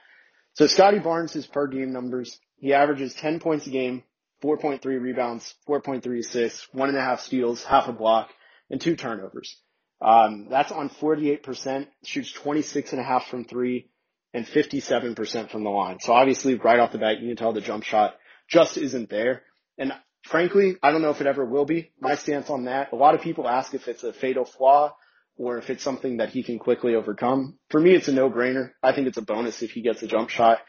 So 0.53 0.67
Scottie 0.67 0.99
Barnes' 0.99 1.47
per 1.47 1.67
game 1.67 1.93
numbers, 1.93 2.39
he 2.57 2.73
averages 2.73 3.13
10 3.13 3.39
points 3.39 3.67
a 3.67 3.69
game, 3.69 4.03
4.3 4.43 4.83
rebounds, 4.83 5.53
4.3 5.67 6.19
assists, 6.19 6.67
one 6.73 6.89
and 6.89 6.97
a 6.97 7.01
half 7.01 7.21
steals, 7.21 7.63
half 7.63 7.87
a 7.87 7.93
block, 7.93 8.29
and 8.69 8.81
two 8.81 8.95
turnovers. 8.95 9.57
Um, 10.01 10.47
that's 10.49 10.71
on 10.71 10.89
48%, 10.89 11.87
shoots 12.03 12.31
26 12.33 12.91
and 12.91 13.01
a 13.01 13.03
half 13.03 13.27
from 13.27 13.45
three 13.45 13.91
and 14.33 14.45
57% 14.45 15.51
from 15.51 15.63
the 15.63 15.69
line. 15.69 15.99
So 15.99 16.13
obviously 16.13 16.55
right 16.55 16.79
off 16.79 16.91
the 16.91 16.97
bat, 16.97 17.19
you 17.19 17.27
can 17.27 17.37
tell 17.37 17.53
the 17.53 17.61
jump 17.61 17.83
shot 17.83 18.15
just 18.49 18.77
isn't 18.77 19.09
there. 19.09 19.43
And 19.77 19.93
frankly, 20.23 20.77
I 20.81 20.91
don't 20.91 21.01
know 21.01 21.09
if 21.09 21.21
it 21.21 21.27
ever 21.27 21.45
will 21.45 21.65
be. 21.65 21.91
My 21.99 22.15
stance 22.15 22.49
on 22.49 22.65
that, 22.65 22.91
a 22.91 22.95
lot 22.95 23.15
of 23.15 23.21
people 23.21 23.47
ask 23.47 23.73
if 23.73 23.87
it's 23.87 24.03
a 24.03 24.13
fatal 24.13 24.45
flaw 24.45 24.95
or 25.37 25.57
if 25.57 25.69
it's 25.69 25.83
something 25.83 26.17
that 26.17 26.29
he 26.29 26.43
can 26.43 26.59
quickly 26.59 26.95
overcome. 26.95 27.57
For 27.69 27.79
me, 27.79 27.95
it's 27.95 28.07
a 28.07 28.11
no-brainer. 28.11 28.71
I 28.83 28.93
think 28.93 29.07
it's 29.07 29.17
a 29.17 29.23
bonus 29.23 29.61
if 29.61 29.71
he 29.71 29.81
gets 29.81 30.03
a 30.03 30.07
jump 30.07 30.29
shot. 30.29 30.59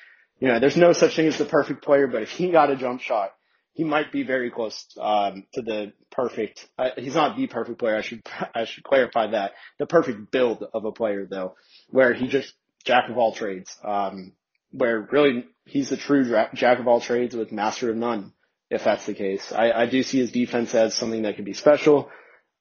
You 0.40 0.48
know, 0.48 0.58
there's 0.58 0.76
no 0.76 0.92
such 0.92 1.16
thing 1.16 1.26
as 1.26 1.38
the 1.38 1.44
perfect 1.44 1.84
player, 1.84 2.06
but 2.06 2.22
if 2.22 2.30
he 2.30 2.50
got 2.50 2.70
a 2.70 2.76
jump 2.76 3.00
shot, 3.00 3.32
he 3.74 3.84
might 3.84 4.12
be 4.12 4.22
very 4.22 4.50
close 4.50 4.86
um, 5.00 5.46
to 5.54 5.62
the 5.62 5.92
perfect. 6.10 6.68
Uh, 6.78 6.90
he's 6.96 7.14
not 7.14 7.36
the 7.36 7.46
perfect 7.46 7.78
player. 7.78 7.96
I 7.96 8.02
should 8.02 8.22
I 8.54 8.64
should 8.64 8.84
clarify 8.84 9.28
that. 9.28 9.52
The 9.78 9.86
perfect 9.86 10.30
build 10.30 10.64
of 10.74 10.84
a 10.84 10.92
player, 10.92 11.26
though, 11.28 11.54
where 11.88 12.12
he 12.12 12.28
just 12.28 12.52
jack 12.84 13.08
of 13.08 13.16
all 13.16 13.32
trades. 13.32 13.74
Um, 13.84 14.32
where 14.72 15.06
really 15.10 15.46
he's 15.64 15.90
the 15.90 15.96
true 15.96 16.24
jack 16.54 16.78
of 16.78 16.88
all 16.88 17.00
trades 17.00 17.36
with 17.36 17.52
master 17.52 17.90
of 17.90 17.96
none 17.96 18.32
if 18.72 18.84
that's 18.84 19.04
the 19.04 19.14
case. 19.14 19.52
I, 19.52 19.70
I 19.70 19.86
do 19.86 20.02
see 20.02 20.18
his 20.18 20.32
defense 20.32 20.74
as 20.74 20.94
something 20.94 21.22
that 21.22 21.36
could 21.36 21.44
be 21.44 21.52
special, 21.52 22.10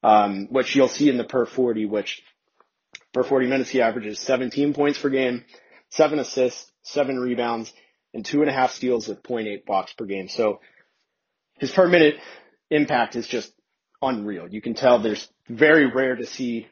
um, 0.02 0.46
which 0.50 0.76
you'll 0.76 0.88
see 0.88 1.08
in 1.08 1.16
the 1.16 1.24
per 1.24 1.46
40, 1.46 1.86
which 1.86 2.22
per 3.14 3.24
40 3.24 3.46
minutes 3.46 3.70
he 3.70 3.80
averages 3.80 4.20
17 4.20 4.74
points 4.74 4.98
per 4.98 5.08
game, 5.08 5.42
seven 5.88 6.18
assists, 6.18 6.70
seven 6.82 7.18
rebounds, 7.18 7.72
and 8.12 8.26
two 8.26 8.42
and 8.42 8.50
a 8.50 8.52
half 8.52 8.72
steals 8.72 9.08
with 9.08 9.22
0.8 9.22 9.64
blocks 9.64 9.94
per 9.94 10.04
game. 10.04 10.28
So 10.28 10.60
his 11.58 11.72
per 11.72 11.88
minute 11.88 12.16
impact 12.70 13.16
is 13.16 13.26
just 13.26 13.50
unreal. 14.02 14.48
You 14.48 14.60
can 14.60 14.74
tell 14.74 14.98
there's 14.98 15.26
very 15.48 15.86
rare 15.86 16.16
to 16.16 16.26
see 16.26 16.68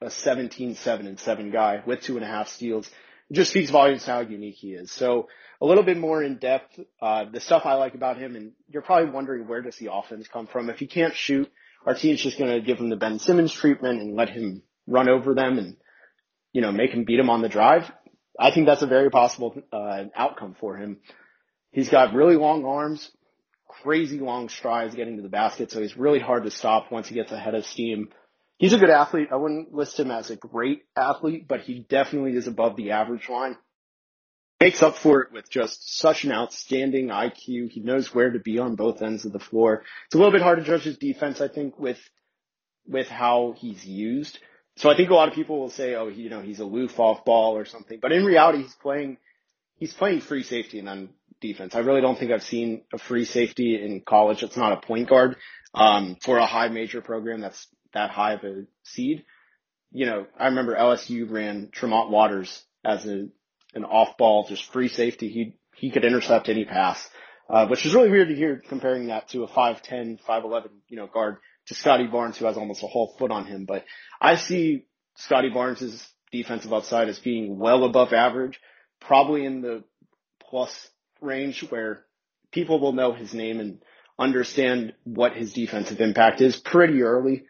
a 0.00 0.10
17, 0.10 0.74
7 0.74 1.06
and 1.06 1.20
7 1.20 1.52
guy 1.52 1.82
with 1.86 2.00
two 2.00 2.16
and 2.16 2.24
a 2.24 2.28
half 2.28 2.48
steals. 2.48 2.90
Just 3.32 3.50
speaks 3.50 3.70
volumes 3.70 4.04
how 4.04 4.20
unique 4.20 4.56
he 4.56 4.72
is. 4.72 4.90
So 4.90 5.28
a 5.60 5.66
little 5.66 5.84
bit 5.84 5.98
more 5.98 6.22
in 6.22 6.38
depth, 6.38 6.80
uh, 7.00 7.26
the 7.32 7.40
stuff 7.40 7.62
I 7.64 7.74
like 7.74 7.94
about 7.94 8.18
him, 8.18 8.34
and 8.34 8.52
you're 8.68 8.82
probably 8.82 9.10
wondering 9.10 9.46
where 9.46 9.62
does 9.62 9.76
the 9.76 9.92
offense 9.92 10.26
come 10.26 10.46
from? 10.46 10.68
If 10.68 10.78
he 10.78 10.86
can't 10.86 11.14
shoot, 11.14 11.50
our 11.86 11.94
team's 11.94 12.22
just 12.22 12.38
going 12.38 12.50
to 12.50 12.60
give 12.60 12.78
him 12.78 12.88
the 12.88 12.96
Ben 12.96 13.18
Simmons 13.18 13.52
treatment 13.52 14.00
and 14.00 14.16
let 14.16 14.30
him 14.30 14.62
run 14.86 15.08
over 15.08 15.34
them 15.34 15.58
and, 15.58 15.76
you 16.52 16.60
know, 16.60 16.72
make 16.72 16.90
him 16.90 17.04
beat 17.04 17.20
him 17.20 17.30
on 17.30 17.42
the 17.42 17.48
drive. 17.48 17.90
I 18.38 18.50
think 18.52 18.66
that's 18.66 18.82
a 18.82 18.86
very 18.86 19.10
possible, 19.10 19.62
uh, 19.72 20.04
outcome 20.16 20.56
for 20.58 20.76
him. 20.76 20.98
He's 21.70 21.88
got 21.88 22.14
really 22.14 22.36
long 22.36 22.64
arms, 22.64 23.10
crazy 23.68 24.18
long 24.18 24.48
strides 24.48 24.94
getting 24.94 25.16
to 25.16 25.22
the 25.22 25.28
basket, 25.28 25.70
so 25.70 25.80
he's 25.80 25.96
really 25.96 26.18
hard 26.18 26.44
to 26.44 26.50
stop 26.50 26.90
once 26.90 27.08
he 27.08 27.14
gets 27.14 27.30
ahead 27.32 27.54
of 27.54 27.64
steam. 27.64 28.08
He's 28.60 28.74
a 28.74 28.78
good 28.78 28.90
athlete. 28.90 29.28
I 29.32 29.36
wouldn't 29.36 29.72
list 29.72 29.98
him 29.98 30.10
as 30.10 30.28
a 30.28 30.36
great 30.36 30.82
athlete, 30.94 31.48
but 31.48 31.62
he 31.62 31.86
definitely 31.88 32.32
is 32.32 32.46
above 32.46 32.76
the 32.76 32.90
average 32.90 33.26
line. 33.26 33.56
Makes 34.60 34.82
up 34.82 34.98
for 34.98 35.22
it 35.22 35.32
with 35.32 35.48
just 35.48 35.98
such 35.98 36.24
an 36.24 36.32
outstanding 36.32 37.06
IQ. 37.06 37.70
He 37.70 37.80
knows 37.80 38.14
where 38.14 38.30
to 38.30 38.38
be 38.38 38.58
on 38.58 38.74
both 38.74 39.00
ends 39.00 39.24
of 39.24 39.32
the 39.32 39.38
floor. 39.38 39.82
It's 40.04 40.14
a 40.14 40.18
little 40.18 40.30
bit 40.30 40.42
hard 40.42 40.58
to 40.58 40.64
judge 40.64 40.82
his 40.82 40.98
defense, 40.98 41.40
I 41.40 41.48
think, 41.48 41.78
with, 41.78 41.98
with 42.86 43.08
how 43.08 43.54
he's 43.56 43.86
used. 43.86 44.38
So 44.76 44.90
I 44.90 44.94
think 44.96 45.08
a 45.08 45.14
lot 45.14 45.28
of 45.28 45.34
people 45.34 45.58
will 45.58 45.70
say, 45.70 45.94
oh, 45.94 46.08
you 46.08 46.28
know, 46.28 46.42
he's 46.42 46.60
aloof 46.60 47.00
off 47.00 47.24
ball 47.24 47.56
or 47.56 47.64
something, 47.64 47.98
but 48.00 48.12
in 48.12 48.26
reality, 48.26 48.60
he's 48.60 48.74
playing, 48.74 49.16
he's 49.76 49.94
playing 49.94 50.20
free 50.20 50.42
safety 50.42 50.78
and 50.78 50.86
then 50.86 51.08
defense. 51.40 51.74
I 51.74 51.78
really 51.78 52.02
don't 52.02 52.18
think 52.18 52.30
I've 52.30 52.42
seen 52.42 52.82
a 52.92 52.98
free 52.98 53.24
safety 53.24 53.82
in 53.82 54.02
college 54.06 54.42
that's 54.42 54.58
not 54.58 54.72
a 54.74 54.86
point 54.86 55.08
guard, 55.08 55.36
um, 55.72 56.18
for 56.20 56.36
a 56.36 56.44
high 56.44 56.68
major 56.68 57.00
program 57.00 57.40
that's 57.40 57.66
that 57.94 58.10
high 58.10 58.34
of 58.34 58.44
a 58.44 58.64
seed. 58.82 59.24
You 59.92 60.06
know, 60.06 60.26
I 60.38 60.46
remember 60.46 60.76
LSU 60.76 61.30
ran 61.30 61.70
Tremont 61.72 62.10
Waters 62.10 62.62
as 62.84 63.06
a, 63.06 63.28
an 63.74 63.84
off 63.84 64.16
ball, 64.16 64.46
just 64.48 64.72
free 64.72 64.88
safety. 64.88 65.28
He, 65.28 65.56
he 65.74 65.90
could 65.90 66.04
intercept 66.04 66.48
any 66.48 66.64
pass, 66.64 67.08
uh, 67.48 67.66
which 67.66 67.84
is 67.84 67.94
really 67.94 68.10
weird 68.10 68.28
to 68.28 68.36
hear 68.36 68.62
comparing 68.68 69.08
that 69.08 69.28
to 69.30 69.42
a 69.42 69.48
5'10, 69.48 70.20
5'11, 70.22 70.68
you 70.88 70.96
know, 70.96 71.06
guard 71.06 71.38
to 71.66 71.74
Scottie 71.74 72.06
Barnes 72.06 72.38
who 72.38 72.46
has 72.46 72.56
almost 72.56 72.82
a 72.82 72.86
whole 72.86 73.14
foot 73.18 73.30
on 73.30 73.46
him. 73.46 73.64
But 73.64 73.84
I 74.20 74.36
see 74.36 74.84
Scottie 75.16 75.50
Barnes' 75.50 76.06
defensive 76.32 76.72
upside 76.72 77.08
as 77.08 77.18
being 77.18 77.58
well 77.58 77.84
above 77.84 78.12
average, 78.12 78.60
probably 79.00 79.44
in 79.44 79.60
the 79.60 79.84
plus 80.48 80.88
range 81.20 81.64
where 81.70 82.04
people 82.52 82.80
will 82.80 82.92
know 82.92 83.12
his 83.12 83.34
name 83.34 83.60
and 83.60 83.82
understand 84.18 84.92
what 85.04 85.34
his 85.34 85.52
defensive 85.52 86.00
impact 86.00 86.40
is 86.40 86.56
pretty 86.56 87.02
early. 87.02 87.44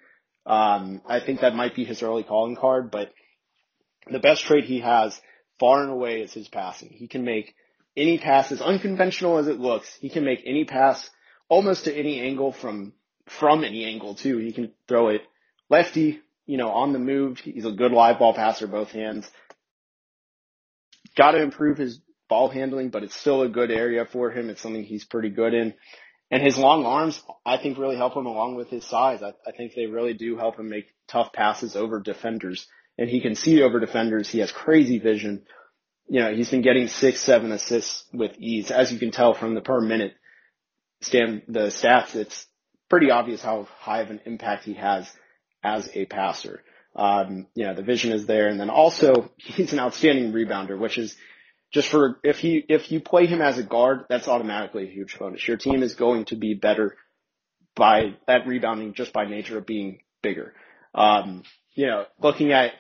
Um, 0.47 1.03
I 1.07 1.21
think 1.21 1.41
that 1.41 1.55
might 1.55 1.75
be 1.75 1.85
his 1.85 2.03
early 2.03 2.23
calling 2.23 2.57
card, 2.57 2.91
but 2.91 3.13
the 4.11 4.19
best 4.19 4.45
trait 4.45 4.65
he 4.65 4.81
has 4.81 5.21
far 5.59 5.83
and 5.83 5.91
away 5.91 6.23
is 6.23 6.33
his 6.33 6.49
passing. 6.49 6.89
He 6.89 7.07
can 7.07 7.25
make 7.25 7.55
any 7.97 8.19
pass 8.19 8.51
as 8.51 8.63
unconventional 8.63 9.39
as 9.39 9.47
it 9.47 9.61
looks. 9.61 9.95
He 10.01 10.09
can 10.09 10.25
make 10.25 10.43
any 10.47 10.65
pass 10.65 11.09
almost 11.49 11.85
to 11.85 11.95
any 11.95 12.21
angle 12.21 12.53
from, 12.53 12.95
from 13.27 13.65
any 13.65 13.85
angle 13.85 14.15
too. 14.15 14.39
He 14.39 14.53
can 14.53 14.73
throw 14.89 15.09
it 15.09 15.23
lefty, 15.69 16.21
you 16.47 16.57
know, 16.57 16.71
on 16.71 16.93
the 16.93 16.99
move. 16.99 17.39
He's 17.39 17.67
a 17.67 17.73
good 17.73 17.93
live 17.93 18.19
ball 18.19 18.35
passer, 18.35 18.67
both 18.67 18.91
hands. 18.91 19.31
Got 21.17 21.33
to 21.33 21.43
improve 21.43 21.77
his 21.77 22.01
ball 22.29 22.49
handling, 22.49 22.89
but 22.89 23.03
it's 23.03 23.17
still 23.17 23.43
a 23.43 23.49
good 23.49 23.71
area 23.71 24.07
for 24.11 24.31
him. 24.31 24.49
It's 24.49 24.63
something 24.63 24.85
he's 24.85 25.05
pretty 25.05 25.31
good 25.31 25.53
in. 25.53 25.75
And 26.31 26.43
his 26.43 26.57
long 26.57 26.85
arms, 26.87 27.21
I 27.45 27.57
think, 27.57 27.77
really 27.77 27.97
help 27.97 28.17
him 28.17 28.27
along 28.27 28.55
with 28.55 28.69
his 28.69 28.85
size. 28.85 29.23
I, 29.23 29.33
I 29.47 29.53
think 29.57 29.75
they 29.75 29.87
really 29.87 30.15
do 30.15 30.37
help 30.37 30.59
him 30.59 30.69
make 30.69 30.87
tough 31.09 31.33
passes 31.33 31.75
over 31.75 32.01
defenders. 32.01 32.69
And 32.97 33.11
he 33.11 33.21
can 33.21 33.35
see 33.35 33.63
over 33.63 33.81
defenders. 33.81 34.29
He 34.29 34.39
has 34.39 34.53
crazy 34.53 34.99
vision. 34.99 35.45
You 36.09 36.21
know, 36.21 36.33
he's 36.33 36.51
been 36.51 36.63
getting 36.63 36.87
six, 36.87 37.21
seven 37.21 37.51
assists 37.51 38.05
with 38.13 38.39
ease. 38.39 38.71
As 38.71 38.93
you 38.93 38.99
can 38.99 39.11
tell 39.11 39.35
from 39.35 39.55
the 39.55 39.61
per 39.61 39.81
minute 39.81 40.13
stand, 41.01 41.43
the 41.49 41.67
stats, 41.67 42.15
it's 42.15 42.47
pretty 42.89 43.11
obvious 43.11 43.43
how 43.43 43.67
high 43.79 44.03
of 44.03 44.11
an 44.11 44.21
impact 44.25 44.65
he 44.65 44.75
has 44.75 45.11
as 45.65 45.89
a 45.95 46.07
passer. 46.07 46.63
Um, 46.95 47.47
you 47.55 47.67
know, 47.67 47.75
the 47.75 47.83
vision 47.83 48.13
is 48.13 48.27
there. 48.27 48.49
And 48.49 48.61
then 48.61 48.71
also 48.71 49.33
he's 49.37 49.73
an 49.73 49.81
outstanding 49.81 50.33
rebounder, 50.33 50.79
which 50.79 50.97
is 50.97 51.17
just 51.73 51.89
for 51.89 52.19
if 52.25 52.39
he 52.39 52.65
if 52.69 52.91
you 52.91 53.01
play 53.01 53.27
him 53.27 53.41
as 53.41 53.59
a 53.59 53.63
guard, 53.63 54.05
that's 54.09 54.29
automatically 54.29 54.85
a 54.89 54.93
huge 54.93 55.19
bonus. 55.19 55.47
Your 55.47 55.57
team 55.57 55.83
is 55.83 55.95
going 55.95 56.25
to 56.27 56.37
be 56.37 56.55
better 56.55 56.97
by 57.77 58.15
that 58.27 58.47
rebounding 58.47 58.95
just 58.95 59.13
by 59.13 59.25
nature 59.27 59.59
of 59.59 59.67
being 59.67 60.01
bigger. 60.23 60.53
Um, 60.95 61.45
you 61.75 61.87
know, 61.87 62.05
looking 62.21 62.53
at 62.53 62.73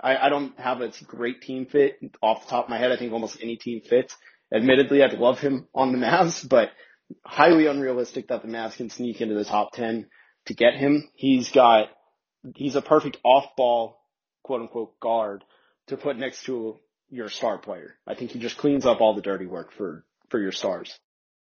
I, 0.00 0.26
I 0.26 0.28
don't 0.28 0.58
have 0.60 0.80
a 0.80 0.92
great 1.06 1.40
team 1.42 1.66
fit 1.66 1.98
off 2.22 2.44
the 2.44 2.50
top 2.50 2.64
of 2.64 2.70
my 2.70 2.78
head. 2.78 2.92
I 2.92 2.96
think 2.96 3.12
almost 3.12 3.38
any 3.40 3.56
team 3.56 3.80
fits. 3.80 4.14
Admittedly, 4.54 5.02
I'd 5.02 5.14
love 5.14 5.38
him 5.38 5.66
on 5.74 5.92
the 5.92 5.98
Mavs, 5.98 6.46
but 6.48 6.70
highly 7.24 7.66
unrealistic 7.66 8.28
that 8.28 8.42
the 8.42 8.48
Mavs 8.48 8.76
can 8.76 8.90
sneak 8.90 9.20
into 9.20 9.34
the 9.34 9.44
top 9.44 9.72
10 9.72 10.06
to 10.46 10.54
get 10.54 10.74
him. 10.74 11.08
He's 11.14 11.50
got, 11.50 11.88
he's 12.54 12.76
a 12.76 12.82
perfect 12.82 13.16
off 13.24 13.56
ball, 13.56 13.98
quote 14.42 14.60
unquote 14.60 15.00
guard 15.00 15.42
to 15.86 15.96
put 15.96 16.18
next 16.18 16.44
to 16.44 16.78
your 17.10 17.28
star 17.28 17.58
player. 17.58 17.94
I 18.06 18.14
think 18.14 18.32
he 18.32 18.38
just 18.38 18.56
cleans 18.56 18.86
up 18.86 19.00
all 19.00 19.14
the 19.14 19.22
dirty 19.22 19.46
work 19.46 19.72
for, 19.72 20.04
for 20.28 20.40
your 20.40 20.52
stars. 20.52 20.98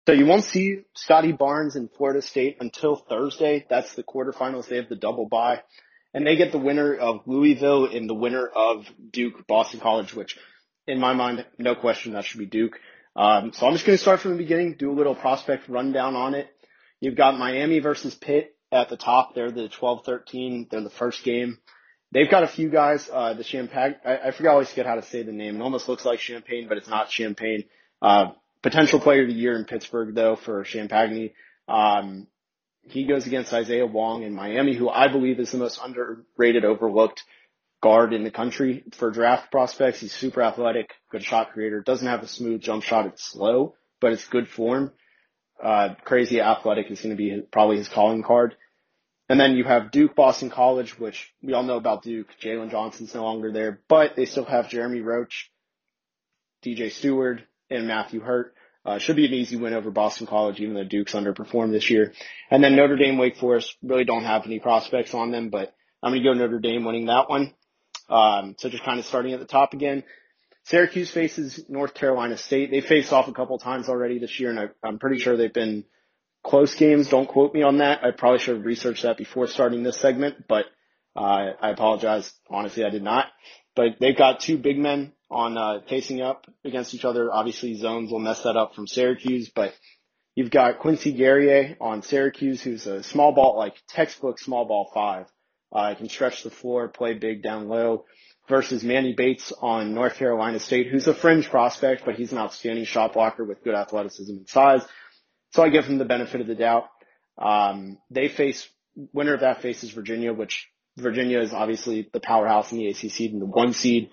So 0.05 0.13
you 0.13 0.25
won't 0.25 0.43
see 0.43 0.81
Scottie 0.95 1.31
Barnes 1.31 1.75
in 1.75 1.87
Florida 1.87 2.21
State 2.21 2.57
until 2.59 2.95
Thursday. 2.95 3.65
That's 3.69 3.95
the 3.95 4.03
quarterfinals. 4.03 4.67
They 4.67 4.75
have 4.75 4.89
the 4.89 4.97
double 4.97 5.27
bye. 5.27 5.61
And 6.13 6.27
they 6.27 6.35
get 6.35 6.51
the 6.51 6.59
winner 6.59 6.93
of 6.93 7.21
Louisville 7.25 7.85
and 7.85 8.09
the 8.09 8.13
winner 8.13 8.45
of 8.45 8.85
Duke 9.11 9.47
Boston 9.47 9.79
College, 9.79 10.13
which 10.13 10.37
in 10.87 10.99
my 10.99 11.13
mind, 11.13 11.45
no 11.57 11.75
question 11.75 12.13
that 12.13 12.25
should 12.25 12.39
be 12.39 12.45
Duke. 12.45 12.79
Um, 13.15 13.53
so 13.53 13.65
I'm 13.65 13.73
just 13.73 13.85
going 13.85 13.97
to 13.97 14.01
start 14.01 14.19
from 14.19 14.31
the 14.31 14.37
beginning, 14.37 14.75
do 14.77 14.91
a 14.91 14.93
little 14.93 15.15
prospect 15.15 15.69
rundown 15.69 16.15
on 16.15 16.33
it. 16.33 16.49
You've 16.99 17.15
got 17.15 17.37
Miami 17.37 17.79
versus 17.79 18.15
Pitt 18.15 18.55
at 18.71 18.89
the 18.89 18.97
top. 18.97 19.35
They're 19.35 19.51
the 19.51 19.69
12-13. 19.69 20.69
They're 20.69 20.81
the 20.81 20.89
first 20.89 21.23
game. 21.23 21.59
They've 22.13 22.30
got 22.30 22.43
a 22.43 22.47
few 22.47 22.69
guys, 22.69 23.10
uh, 23.12 23.34
the 23.34 23.43
Champagne, 23.43 23.95
I, 24.06 24.17
I 24.28 24.32
forget 24.32 24.52
always 24.52 24.71
get 24.71 24.86
how 24.86 24.95
to 24.95 25.02
say 25.02 25.23
the 25.23 25.32
name. 25.32 25.56
It 25.56 25.62
almost 25.63 25.89
looks 25.89 26.06
like 26.06 26.19
Champagne, 26.19 26.67
but 26.69 26.78
it's 26.78 26.88
not 26.88 27.10
Champagne. 27.10 27.63
Uh, 28.04 28.34
potential 28.62 28.99
player 28.99 29.23
of 29.23 29.30
the 29.30 29.34
year 29.34 29.58
in 29.58 29.65
Pittsburgh 29.65 30.13
though 30.13 30.36
for 30.36 30.63
Champagne. 30.63 31.32
Um, 31.67 32.28
he 32.84 33.06
goes 33.06 33.26
against 33.26 33.52
Isaiah 33.52 33.88
Wong 33.88 34.21
in 34.23 34.34
Miami, 34.36 34.76
who 34.76 34.89
I 34.89 35.08
believe 35.08 35.39
is 35.39 35.52
the 35.52 35.58
most 35.58 35.80
underrated, 35.84 36.65
overlooked 36.65 37.23
guard 37.82 38.13
in 38.13 38.23
the 38.23 38.32
country 38.32 38.84
for 38.91 39.10
draft 39.10 39.52
prospects. 39.52 39.99
He's 39.99 40.13
super 40.13 40.43
athletic, 40.43 40.91
good 41.10 41.23
shot 41.23 41.54
creator, 41.54 41.82
doesn't 41.82 42.08
have 42.08 42.21
a 42.21 42.28
smooth 42.28 42.62
jump 42.62 42.84
shot. 42.84 43.08
It's 43.08 43.23
slow, 43.23 43.73
but 43.99 44.12
it's 44.12 44.28
good 44.28 44.47
form. 44.47 44.91
Uh, 45.62 45.95
crazy 46.04 46.41
athletic 46.41 46.91
is 46.91 47.02
going 47.02 47.15
to 47.15 47.17
be 47.17 47.41
probably 47.52 47.78
his 47.78 47.89
calling 47.89 48.21
card. 48.21 48.56
And 49.29 49.39
then 49.39 49.55
you 49.55 49.63
have 49.63 49.91
Duke 49.91 50.15
Boston 50.15 50.49
College, 50.49 50.99
which 50.99 51.33
we 51.41 51.53
all 51.53 51.63
know 51.63 51.77
about 51.77 52.03
Duke. 52.03 52.27
Jalen 52.41 52.71
Johnson's 52.71 53.13
no 53.13 53.23
longer 53.23 53.51
there, 53.51 53.79
but 53.88 54.15
they 54.15 54.25
still 54.25 54.45
have 54.45 54.69
Jeremy 54.69 54.99
Roach, 54.99 55.49
DJ 56.63 56.91
Steward, 56.91 57.45
and 57.69 57.88
Matthew 57.88 58.19
Hurt. 58.19 58.53
Uh, 58.86 58.97
should 58.97 59.15
be 59.15 59.25
an 59.25 59.33
easy 59.33 59.55
win 59.55 59.73
over 59.73 59.91
Boston 59.91 60.27
College, 60.27 60.59
even 60.59 60.75
though 60.75 60.83
Duke's 60.83 61.13
underperformed 61.13 61.71
this 61.71 61.89
year. 61.89 62.13
And 62.51 62.62
then 62.62 62.75
Notre 62.75 62.97
Dame, 62.97 63.17
Wake 63.17 63.38
Forest 63.38 63.77
really 63.81 64.03
don't 64.03 64.25
have 64.25 64.45
any 64.45 64.59
prospects 64.59 65.13
on 65.13 65.31
them, 65.31 65.49
but 65.49 65.73
I'm 66.01 66.12
going 66.12 66.21
to 66.21 66.29
go 66.29 66.33
Notre 66.33 66.59
Dame 66.59 66.83
winning 66.83 67.05
that 67.05 67.29
one. 67.29 67.53
Um, 68.09 68.55
so 68.57 68.67
just 68.67 68.83
kind 68.83 68.99
of 68.99 69.05
starting 69.05 69.31
at 69.31 69.39
the 69.39 69.45
top 69.45 69.73
again. 69.73 70.03
Syracuse 70.65 71.12
faces 71.12 71.63
North 71.69 71.93
Carolina 71.93 72.38
State. 72.38 72.71
They 72.71 72.81
faced 72.81 73.13
off 73.13 73.29
a 73.29 73.33
couple 73.33 73.57
times 73.57 73.88
already 73.88 74.19
this 74.19 74.38
year, 74.38 74.49
and 74.49 74.59
I, 74.59 74.67
I'm 74.83 74.99
pretty 74.99 75.19
sure 75.19 75.38
they've 75.38 75.51
been 75.51 75.86
close 76.43 76.75
games. 76.75 77.10
Don't 77.10 77.27
quote 77.27 77.53
me 77.53 77.63
on 77.63 77.77
that. 77.77 78.03
I 78.03 78.12
probably 78.12 78.39
should 78.39 78.58
have 78.58 78.65
researched 78.65 79.03
that 79.03 79.17
before 79.17 79.47
starting 79.47 79.84
this 79.84 79.97
segment, 79.97 80.47
but 80.47 80.65
uh, 81.15 81.53
I 81.62 81.69
apologize. 81.69 82.32
Honestly, 82.49 82.84
I 82.84 82.89
did 82.89 83.03
not. 83.03 83.27
But 83.75 83.97
they've 83.99 84.17
got 84.17 84.39
two 84.39 84.58
big 84.58 84.77
men 84.77 85.13
on 85.32 85.58
uh, 85.58 85.79
facing 85.89 86.21
up 86.21 86.45
against 86.63 86.93
each 86.93 87.06
other. 87.06 87.32
Obviously, 87.32 87.75
zones 87.75 88.12
will 88.12 88.19
mess 88.19 88.43
that 88.43 88.56
up 88.56 88.75
from 88.75 88.86
Syracuse, 88.86 89.49
but 89.49 89.73
you've 90.36 90.51
got 90.51 90.79
Quincy 90.79 91.13
Guerrier 91.13 91.75
on 91.82 92.03
Syracuse, 92.03 92.62
who's 92.62 92.86
a 92.86 93.01
small 93.01 93.32
ball, 93.32 93.58
like 93.58 93.75
textbook 93.88 94.38
small 94.38 94.65
ball 94.65 94.91
five. 94.93 95.25
Uh, 95.71 95.95
can 95.95 96.08
stretch 96.08 96.43
the 96.43 96.51
floor, 96.51 96.88
play 96.88 97.15
big 97.15 97.41
down 97.41 97.67
low. 97.67 98.06
Versus 98.49 98.84
Manny 98.84 99.13
Bates 99.13 99.53
on 99.62 99.93
North 99.93 100.15
Carolina 100.15 100.60
State, 100.60 100.88
who's 100.91 101.08
a 101.08 101.13
fringe 101.13 101.49
prospect, 101.49 102.03
but 102.03 102.15
he's 102.15 102.34
an 102.34 102.38
outstanding 102.38 102.84
shot 102.84 103.13
blocker 103.13 103.45
with 103.45 103.63
good 103.63 103.73
athleticism 103.73 104.34
and 104.36 104.49
size. 104.49 104.86
So 105.53 105.63
I 105.63 105.69
give 105.69 105.85
them 105.85 105.97
the 105.97 106.05
benefit 106.05 106.41
of 106.41 106.47
the 106.47 106.55
doubt. 106.55 106.85
Um, 107.37 107.97
they 108.09 108.27
face 108.27 108.67
winner 109.13 109.33
of 109.33 109.41
that 109.41 109.61
faces 109.61 109.91
Virginia, 109.91 110.33
which 110.33 110.67
Virginia 110.97 111.39
is 111.41 111.53
obviously 111.53 112.09
the 112.11 112.19
powerhouse 112.19 112.71
in 112.71 112.77
the 112.77 112.87
ACC 112.87 113.31
and 113.31 113.41
the 113.41 113.45
one 113.45 113.73
seed. 113.73 114.09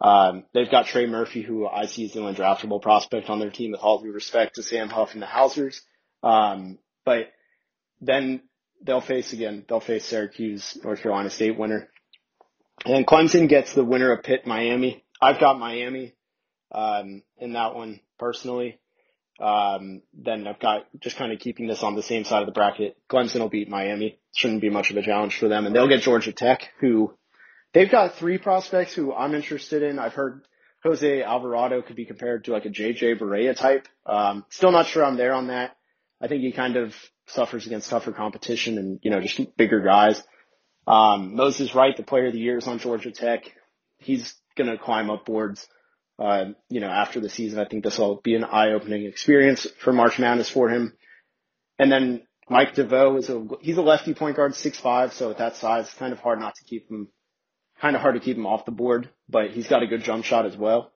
Um, 0.00 0.44
they've 0.52 0.70
got 0.70 0.86
Trey 0.86 1.06
Murphy, 1.06 1.42
who 1.42 1.66
I 1.66 1.86
see 1.86 2.04
as 2.04 2.12
the 2.12 2.20
undraftable 2.20 2.82
prospect 2.82 3.30
on 3.30 3.38
their 3.38 3.50
team 3.50 3.72
with 3.72 3.80
all 3.80 4.02
due 4.02 4.12
respect 4.12 4.56
to 4.56 4.62
Sam 4.62 4.88
Huff 4.88 5.12
and 5.12 5.22
the 5.22 5.26
Hausers. 5.26 5.80
Um, 6.22 6.78
but 7.04 7.32
then 8.00 8.42
they'll 8.82 9.00
face 9.00 9.32
again. 9.32 9.64
They'll 9.68 9.80
face 9.80 10.04
Syracuse, 10.06 10.76
North 10.82 11.02
Carolina 11.02 11.30
State 11.30 11.56
winner, 11.56 11.88
and 12.84 12.94
then 12.94 13.04
Clemson 13.04 13.48
gets 13.48 13.74
the 13.74 13.84
winner 13.84 14.12
of 14.12 14.24
Pitt, 14.24 14.46
Miami. 14.46 15.04
I've 15.20 15.38
got 15.38 15.58
Miami 15.58 16.14
um, 16.72 17.22
in 17.38 17.52
that 17.52 17.74
one 17.76 18.00
personally. 18.18 18.80
Um, 19.40 20.02
then 20.12 20.46
I've 20.46 20.60
got 20.60 20.86
just 21.00 21.16
kind 21.16 21.32
of 21.32 21.40
keeping 21.40 21.66
this 21.66 21.82
on 21.82 21.96
the 21.96 22.02
same 22.02 22.24
side 22.24 22.42
of 22.42 22.46
the 22.46 22.52
bracket. 22.52 22.96
Clemson 23.08 23.40
will 23.40 23.48
beat 23.48 23.68
Miami. 23.68 24.18
Shouldn't 24.34 24.60
be 24.60 24.70
much 24.70 24.90
of 24.90 24.96
a 24.96 25.02
challenge 25.02 25.38
for 25.38 25.48
them, 25.48 25.66
and 25.66 25.74
they'll 25.74 25.88
get 25.88 26.02
Georgia 26.02 26.32
Tech, 26.32 26.70
who 26.80 27.14
they've 27.72 27.90
got 27.90 28.14
three 28.14 28.38
prospects 28.38 28.94
who 28.94 29.12
I'm 29.12 29.34
interested 29.34 29.82
in. 29.82 29.98
I've 29.98 30.14
heard 30.14 30.46
Jose 30.84 31.22
Alvarado 31.22 31.82
could 31.82 31.96
be 31.96 32.04
compared 32.04 32.44
to 32.44 32.52
like 32.52 32.66
a 32.66 32.70
JJ 32.70 33.18
Barea 33.18 33.56
type. 33.56 33.88
Um, 34.04 34.44
still 34.48 34.72
not 34.72 34.86
sure 34.86 35.04
I'm 35.04 35.16
there 35.16 35.32
on 35.32 35.48
that. 35.48 35.76
I 36.20 36.28
think 36.28 36.42
he 36.42 36.52
kind 36.52 36.76
of 36.76 36.94
suffers 37.26 37.66
against 37.66 37.90
tougher 37.90 38.12
competition 38.12 38.78
and, 38.78 39.00
you 39.02 39.10
know, 39.10 39.20
just 39.20 39.56
bigger 39.56 39.80
guys. 39.80 40.22
Um, 40.86 41.36
Moses 41.36 41.74
Wright, 41.74 41.96
the 41.96 42.02
player 42.02 42.26
of 42.26 42.32
the 42.32 42.40
year 42.40 42.58
is 42.58 42.66
on 42.66 42.78
Georgia 42.78 43.12
Tech. 43.12 43.44
He's 43.98 44.34
going 44.56 44.70
to 44.70 44.78
climb 44.78 45.10
up 45.10 45.24
boards, 45.24 45.66
uh, 46.22 46.52
you 46.68 46.78
know, 46.78 46.88
after 46.88 47.18
the 47.18 47.28
season. 47.28 47.58
I 47.58 47.64
think 47.64 47.82
this 47.82 47.98
will 47.98 48.20
be 48.22 48.36
an 48.36 48.44
eye 48.44 48.72
opening 48.72 49.06
experience 49.06 49.66
for 49.80 49.92
March 49.92 50.20
Madness 50.20 50.48
for 50.48 50.68
him. 50.68 50.96
And 51.80 51.90
then 51.90 52.22
Mike 52.48 52.74
DeVoe 52.74 53.16
is 53.16 53.28
a, 53.28 53.44
he's 53.60 53.76
a 53.76 53.82
lefty 53.82 54.14
point 54.14 54.36
guard, 54.36 54.54
six 54.54 54.78
five. 54.78 55.12
So 55.14 55.32
at 55.32 55.38
that 55.38 55.56
size, 55.56 55.86
it's 55.86 55.94
kind 55.94 56.12
of 56.12 56.20
hard 56.20 56.38
not 56.38 56.54
to 56.54 56.64
keep 56.64 56.88
him, 56.88 57.08
kind 57.80 57.96
of 57.96 58.02
hard 58.02 58.14
to 58.14 58.20
keep 58.20 58.36
him 58.36 58.46
off 58.46 58.64
the 58.64 58.70
board, 58.70 59.10
but 59.28 59.50
he's 59.50 59.66
got 59.66 59.82
a 59.82 59.88
good 59.88 60.04
jump 60.04 60.24
shot 60.24 60.46
as 60.46 60.56
well. 60.56 60.92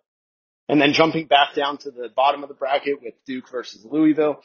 And 0.68 0.80
then 0.80 0.92
jumping 0.92 1.26
back 1.26 1.54
down 1.56 1.78
to 1.78 1.90
the 1.90 2.08
bottom 2.14 2.44
of 2.44 2.48
the 2.48 2.54
bracket 2.54 3.02
with 3.02 3.14
Duke 3.26 3.50
versus 3.50 3.84
Louisville. 3.84 4.42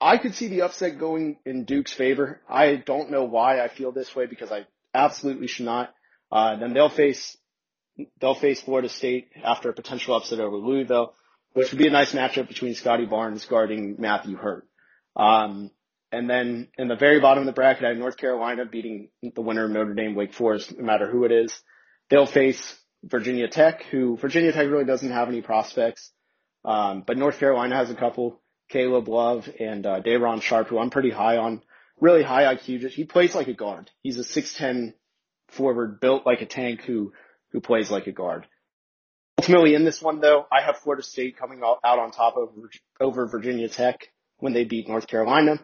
I 0.00 0.18
could 0.18 0.34
see 0.34 0.48
the 0.48 0.62
upset 0.62 0.98
going 0.98 1.38
in 1.46 1.64
Duke's 1.64 1.92
favor. 1.92 2.40
I 2.48 2.74
don't 2.74 3.10
know 3.12 3.24
why 3.24 3.60
I 3.60 3.68
feel 3.68 3.92
this 3.92 4.14
way 4.16 4.26
because 4.26 4.50
I 4.50 4.66
absolutely 4.92 5.46
should 5.46 5.66
not. 5.66 5.94
Uh, 6.30 6.56
then 6.56 6.74
they'll 6.74 6.88
face, 6.88 7.36
they'll 8.20 8.34
face 8.34 8.60
Florida 8.60 8.88
State 8.88 9.30
after 9.42 9.70
a 9.70 9.74
potential 9.74 10.14
upset 10.14 10.40
over 10.40 10.56
Louisville, 10.56 11.14
which 11.52 11.70
would 11.70 11.78
be 11.78 11.88
a 11.88 11.92
nice 11.92 12.12
matchup 12.12 12.48
between 12.48 12.74
Scottie 12.74 13.06
Barnes 13.06 13.44
guarding 13.44 13.96
Matthew 13.98 14.36
Hurt. 14.36 14.66
Um, 15.14 15.70
and 16.12 16.30
then 16.30 16.68
in 16.78 16.88
the 16.88 16.96
very 16.96 17.20
bottom 17.20 17.42
of 17.42 17.46
the 17.46 17.52
bracket, 17.52 17.84
I 17.84 17.88
have 17.88 17.98
North 17.98 18.16
Carolina 18.16 18.64
beating 18.64 19.08
the 19.34 19.40
winner 19.40 19.64
of 19.64 19.70
Notre 19.70 19.94
Dame, 19.94 20.14
Wake 20.14 20.34
Forest, 20.34 20.76
no 20.76 20.84
matter 20.84 21.10
who 21.10 21.24
it 21.24 21.32
is. 21.32 21.58
They'll 22.10 22.26
face 22.26 22.78
Virginia 23.02 23.48
Tech, 23.48 23.82
who 23.90 24.16
Virginia 24.16 24.52
Tech 24.52 24.68
really 24.68 24.84
doesn't 24.84 25.10
have 25.10 25.28
any 25.28 25.42
prospects. 25.42 26.10
Um, 26.64 27.04
but 27.06 27.16
North 27.16 27.38
Carolina 27.38 27.76
has 27.76 27.90
a 27.90 27.94
couple. 27.94 28.40
Caleb 28.68 29.08
Love 29.08 29.48
and 29.60 29.86
uh, 29.86 30.00
Day'Ron 30.00 30.40
Sharpe, 30.40 30.68
who 30.68 30.78
I'm 30.78 30.90
pretty 30.90 31.10
high 31.10 31.36
on. 31.36 31.62
Really 32.00 32.22
high 32.22 32.54
IQ. 32.54 32.88
He 32.88 33.04
plays 33.04 33.34
like 33.34 33.48
a 33.48 33.54
guard. 33.54 33.90
He's 34.02 34.18
a 34.18 34.22
6'10 34.22 34.94
forward 35.48 36.00
built 36.00 36.26
like 36.26 36.42
a 36.42 36.46
tank 36.46 36.82
who, 36.82 37.12
who 37.56 37.60
plays 37.62 37.90
like 37.90 38.06
a 38.06 38.12
guard. 38.12 38.46
Ultimately 39.38 39.74
in 39.74 39.86
this 39.86 40.02
one 40.02 40.20
though, 40.20 40.44
I 40.52 40.60
have 40.60 40.76
Florida 40.76 41.02
State 41.02 41.38
coming 41.38 41.62
out 41.64 41.98
on 41.98 42.10
top 42.10 42.36
over, 42.36 42.68
over 43.00 43.26
Virginia 43.26 43.70
Tech 43.70 44.08
when 44.36 44.52
they 44.52 44.64
beat 44.64 44.86
North 44.86 45.06
Carolina. 45.06 45.58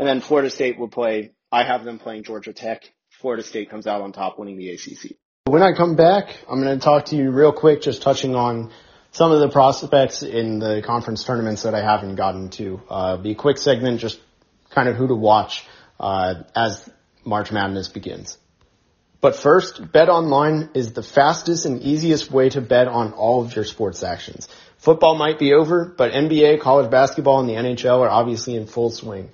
And 0.00 0.08
then 0.08 0.20
Florida 0.20 0.50
State 0.50 0.80
will 0.80 0.88
play, 0.88 1.30
I 1.52 1.62
have 1.62 1.84
them 1.84 2.00
playing 2.00 2.24
Georgia 2.24 2.52
Tech. 2.52 2.82
Florida 3.20 3.44
State 3.44 3.70
comes 3.70 3.86
out 3.86 4.00
on 4.00 4.10
top 4.10 4.36
winning 4.36 4.58
the 4.58 4.70
ACC. 4.70 5.12
When 5.44 5.62
I 5.62 5.74
come 5.76 5.94
back, 5.94 6.36
I'm 6.50 6.60
going 6.60 6.76
to 6.76 6.84
talk 6.84 7.06
to 7.06 7.16
you 7.16 7.30
real 7.30 7.52
quick, 7.52 7.82
just 7.82 8.02
touching 8.02 8.34
on 8.34 8.72
some 9.12 9.30
of 9.30 9.38
the 9.38 9.48
prospects 9.48 10.24
in 10.24 10.58
the 10.58 10.82
conference 10.84 11.22
tournaments 11.22 11.62
that 11.62 11.72
I 11.72 11.82
haven't 11.82 12.16
gotten 12.16 12.50
to. 12.50 12.82
Uh, 12.90 13.16
be 13.16 13.30
a 13.30 13.36
quick 13.36 13.58
segment, 13.58 14.00
just 14.00 14.18
kind 14.70 14.88
of 14.88 14.96
who 14.96 15.06
to 15.06 15.14
watch 15.14 15.64
uh, 16.00 16.42
as 16.56 16.90
March 17.24 17.52
Madness 17.52 17.86
begins. 17.86 18.38
But 19.20 19.34
first, 19.34 19.90
Bet 19.90 20.08
Online 20.08 20.70
is 20.74 20.92
the 20.92 21.02
fastest 21.02 21.66
and 21.66 21.82
easiest 21.82 22.30
way 22.30 22.50
to 22.50 22.60
bet 22.60 22.86
on 22.86 23.12
all 23.12 23.44
of 23.44 23.54
your 23.56 23.64
sports 23.64 24.02
actions. 24.02 24.48
Football 24.76 25.16
might 25.16 25.40
be 25.40 25.54
over, 25.54 25.92
but 25.96 26.12
NBA, 26.12 26.60
college 26.60 26.90
basketball, 26.90 27.40
and 27.40 27.48
the 27.48 27.54
NHL 27.54 28.00
are 28.00 28.08
obviously 28.08 28.54
in 28.54 28.66
full 28.66 28.90
swing. 28.90 29.30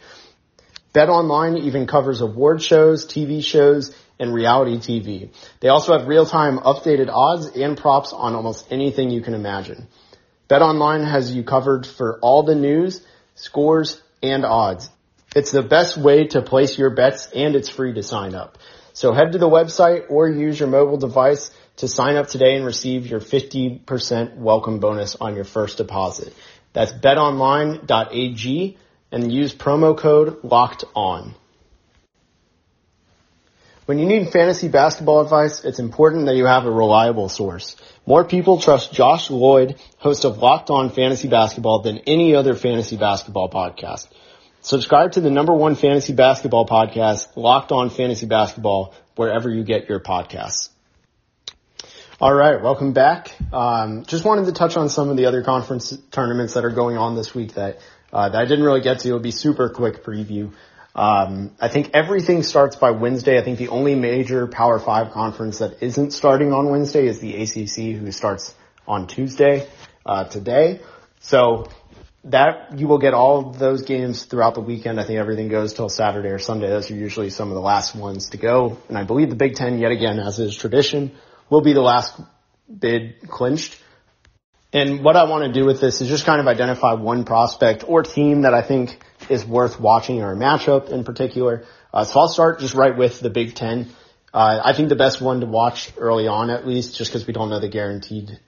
Bet 0.94 1.10
Online 1.10 1.58
even 1.58 1.86
covers 1.86 2.22
award 2.22 2.62
shows, 2.62 3.04
TV 3.04 3.44
shows, 3.44 3.94
and 4.18 4.32
reality 4.32 4.78
TV. 4.78 5.30
They 5.60 5.68
also 5.68 5.98
have 5.98 6.06
real-time 6.06 6.58
updated 6.58 7.10
odds 7.12 7.46
and 7.48 7.76
props 7.76 8.12
on 8.12 8.34
almost 8.34 8.68
anything 8.70 9.10
you 9.10 9.20
can 9.20 9.34
imagine. 9.34 9.88
BetOnline 10.48 11.08
has 11.08 11.34
you 11.34 11.42
covered 11.42 11.86
for 11.86 12.18
all 12.20 12.42
the 12.42 12.54
news, 12.54 13.04
scores, 13.34 14.00
and 14.22 14.44
odds. 14.44 14.88
It's 15.34 15.50
the 15.50 15.62
best 15.62 15.96
way 15.96 16.28
to 16.28 16.42
place 16.42 16.78
your 16.78 16.90
bets 16.90 17.28
and 17.34 17.56
it's 17.56 17.68
free 17.68 17.92
to 17.94 18.02
sign 18.02 18.34
up. 18.34 18.58
So 18.94 19.12
head 19.12 19.32
to 19.32 19.38
the 19.38 19.48
website 19.48 20.04
or 20.08 20.28
use 20.28 20.58
your 20.58 20.68
mobile 20.68 20.96
device 20.96 21.50
to 21.78 21.88
sign 21.88 22.14
up 22.14 22.28
today 22.28 22.54
and 22.54 22.64
receive 22.64 23.08
your 23.08 23.18
50% 23.18 24.36
welcome 24.36 24.78
bonus 24.78 25.16
on 25.16 25.34
your 25.34 25.44
first 25.44 25.78
deposit. 25.78 26.32
That's 26.72 26.92
betonline.ag 26.92 28.78
and 29.10 29.32
use 29.32 29.52
promo 29.52 29.98
code 29.98 30.44
locked 30.44 30.84
on. 30.94 31.34
When 33.86 33.98
you 33.98 34.06
need 34.06 34.30
fantasy 34.30 34.68
basketball 34.68 35.20
advice, 35.22 35.64
it's 35.64 35.80
important 35.80 36.26
that 36.26 36.36
you 36.36 36.46
have 36.46 36.64
a 36.64 36.70
reliable 36.70 37.28
source. 37.28 37.76
More 38.06 38.24
people 38.24 38.60
trust 38.60 38.92
Josh 38.92 39.28
Lloyd, 39.28 39.74
host 39.98 40.24
of 40.24 40.38
Locked 40.38 40.70
On 40.70 40.88
Fantasy 40.88 41.28
Basketball, 41.28 41.82
than 41.82 41.98
any 42.06 42.34
other 42.36 42.54
fantasy 42.54 42.96
basketball 42.96 43.50
podcast. 43.50 44.06
Subscribe 44.64 45.12
to 45.12 45.20
the 45.20 45.30
number 45.30 45.52
one 45.52 45.74
fantasy 45.74 46.14
basketball 46.14 46.66
podcast, 46.66 47.28
Locked 47.36 47.70
On 47.70 47.90
Fantasy 47.90 48.24
Basketball, 48.24 48.94
wherever 49.14 49.50
you 49.50 49.62
get 49.62 49.90
your 49.90 50.00
podcasts. 50.00 50.70
All 52.18 52.32
right, 52.32 52.62
welcome 52.62 52.94
back. 52.94 53.36
Um, 53.52 54.06
just 54.06 54.24
wanted 54.24 54.46
to 54.46 54.52
touch 54.52 54.78
on 54.78 54.88
some 54.88 55.10
of 55.10 55.18
the 55.18 55.26
other 55.26 55.42
conference 55.42 55.94
tournaments 56.10 56.54
that 56.54 56.64
are 56.64 56.70
going 56.70 56.96
on 56.96 57.14
this 57.14 57.34
week 57.34 57.52
that, 57.56 57.78
uh, 58.10 58.30
that 58.30 58.40
I 58.40 58.46
didn't 58.46 58.64
really 58.64 58.80
get 58.80 59.00
to. 59.00 59.08
It'll 59.08 59.20
be 59.20 59.32
super 59.32 59.68
quick 59.68 60.02
preview. 60.02 60.50
Um, 60.94 61.50
I 61.60 61.68
think 61.68 61.90
everything 61.92 62.42
starts 62.42 62.76
by 62.76 62.92
Wednesday. 62.92 63.38
I 63.38 63.42
think 63.44 63.58
the 63.58 63.68
only 63.68 63.94
major 63.94 64.46
Power 64.46 64.78
Five 64.78 65.12
conference 65.12 65.58
that 65.58 65.82
isn't 65.82 66.12
starting 66.12 66.54
on 66.54 66.70
Wednesday 66.70 67.06
is 67.06 67.20
the 67.20 67.34
ACC, 67.34 68.00
who 68.00 68.10
starts 68.12 68.54
on 68.88 69.08
Tuesday 69.08 69.68
uh, 70.06 70.24
today. 70.24 70.80
So 71.20 71.68
that 72.24 72.78
you 72.78 72.88
will 72.88 72.98
get 72.98 73.12
all 73.12 73.50
those 73.50 73.82
games 73.82 74.24
throughout 74.24 74.54
the 74.54 74.60
weekend. 74.60 74.98
I 74.98 75.04
think 75.04 75.18
everything 75.18 75.48
goes 75.48 75.74
till 75.74 75.90
Saturday 75.90 76.30
or 76.30 76.38
Sunday. 76.38 76.68
Those 76.68 76.90
are 76.90 76.94
usually 76.94 77.30
some 77.30 77.48
of 77.48 77.54
the 77.54 77.60
last 77.60 77.94
ones 77.94 78.30
to 78.30 78.38
go. 78.38 78.78
And 78.88 78.96
I 78.96 79.04
believe 79.04 79.28
the 79.28 79.36
Big 79.36 79.54
Ten, 79.54 79.78
yet 79.78 79.92
again, 79.92 80.18
as 80.18 80.38
is 80.38 80.56
tradition, 80.56 81.12
will 81.50 81.60
be 81.60 81.74
the 81.74 81.82
last 81.82 82.18
bid 82.78 83.28
clinched. 83.28 83.78
And 84.72 85.04
what 85.04 85.16
I 85.16 85.24
want 85.24 85.44
to 85.44 85.52
do 85.52 85.66
with 85.66 85.80
this 85.80 86.00
is 86.00 86.08
just 86.08 86.24
kind 86.24 86.40
of 86.40 86.48
identify 86.48 86.94
one 86.94 87.24
prospect 87.24 87.84
or 87.86 88.02
team 88.02 88.42
that 88.42 88.54
I 88.54 88.62
think 88.62 88.98
is 89.28 89.44
worth 89.44 89.78
watching 89.78 90.22
or 90.22 90.32
a 90.32 90.36
matchup 90.36 90.88
in 90.88 91.04
particular. 91.04 91.64
Uh, 91.92 92.04
so 92.04 92.20
I'll 92.20 92.28
start 92.28 92.58
just 92.58 92.74
right 92.74 92.96
with 92.96 93.20
the 93.20 93.30
Big 93.30 93.54
Ten. 93.54 93.90
Uh, 94.32 94.60
I 94.64 94.72
think 94.72 94.88
the 94.88 94.96
best 94.96 95.20
one 95.20 95.40
to 95.40 95.46
watch 95.46 95.92
early 95.96 96.26
on 96.26 96.50
at 96.50 96.66
least, 96.66 96.96
just 96.96 97.12
because 97.12 97.24
we 97.26 97.32
don't 97.32 97.50
know 97.50 97.60
the 97.60 97.68
guaranteed 97.68 98.40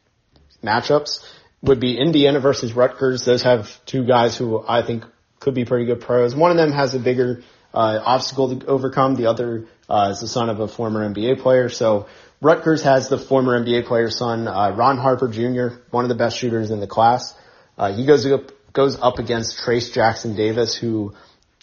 matchups, 0.65 1.25
would 1.67 1.81
be 1.81 1.99
Indiana 1.99 2.41
versus 2.41 2.73
Rutgers. 2.73 3.25
Those 3.25 3.43
have 3.43 3.85
two 3.85 4.05
guys 4.05 4.37
who 4.37 4.65
I 4.67 4.83
think 4.83 5.05
could 5.41 5.55
be 5.55 5.65
pretty 5.65 5.87
good 5.87 6.01
pros. 6.01 6.35
One 6.35 6.51
of 6.51 6.57
them 6.57 6.73
has 6.73 6.95
a 6.95 6.99
bigger 6.99 7.43
uh, 7.75 8.01
obstacle 8.05 8.57
to 8.57 8.67
overcome. 8.67 9.17
The 9.17 9.27
other 9.27 9.67
uh, 9.89 10.11
is 10.13 10.21
the 10.21 10.29
son 10.29 10.49
of 10.49 10.61
a 10.61 10.69
former 10.69 11.09
NBA 11.09 11.41
player. 11.41 11.69
So 11.69 12.07
Rutgers 12.41 12.83
has 12.83 13.09
the 13.09 13.19
former 13.19 13.59
NBA 13.59 13.87
player's 13.87 14.17
son, 14.19 14.49
uh, 14.49 14.75
Ron 14.77 14.99
Harper 14.99 15.29
Jr., 15.29 15.79
one 15.91 16.05
of 16.05 16.09
the 16.09 16.15
best 16.15 16.37
shooters 16.39 16.71
in 16.71 16.81
the 16.81 16.87
class. 16.87 17.35
Uh, 17.79 17.93
he 17.93 18.07
goes 18.07 18.27
up 18.27 18.53
goes 18.73 18.99
up 19.01 19.19
against 19.19 19.59
Trayce 19.61 19.93
Jackson 19.93 20.37
Davis, 20.37 20.75
who 20.77 21.15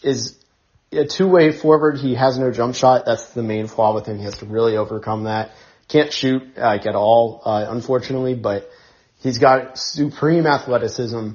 is 0.01 0.35
a 0.91 1.05
two-way 1.05 1.51
forward. 1.51 1.97
He 1.97 2.15
has 2.15 2.39
no 2.39 2.51
jump 2.51 2.75
shot. 2.75 3.05
That's 3.05 3.33
the 3.33 3.43
main 3.43 3.67
flaw 3.67 3.93
with 3.93 4.07
him. 4.07 4.17
He 4.17 4.23
has 4.23 4.39
to 4.39 4.45
really 4.45 4.77
overcome 4.77 5.25
that. 5.25 5.51
Can't 5.87 6.11
shoot 6.11 6.57
like 6.57 6.87
at 6.87 6.95
all, 6.95 7.41
uh, 7.45 7.67
unfortunately, 7.69 8.33
but 8.33 8.69
he's 9.23 9.39
got 9.39 9.77
supreme 9.77 10.45
athleticism. 10.45 11.31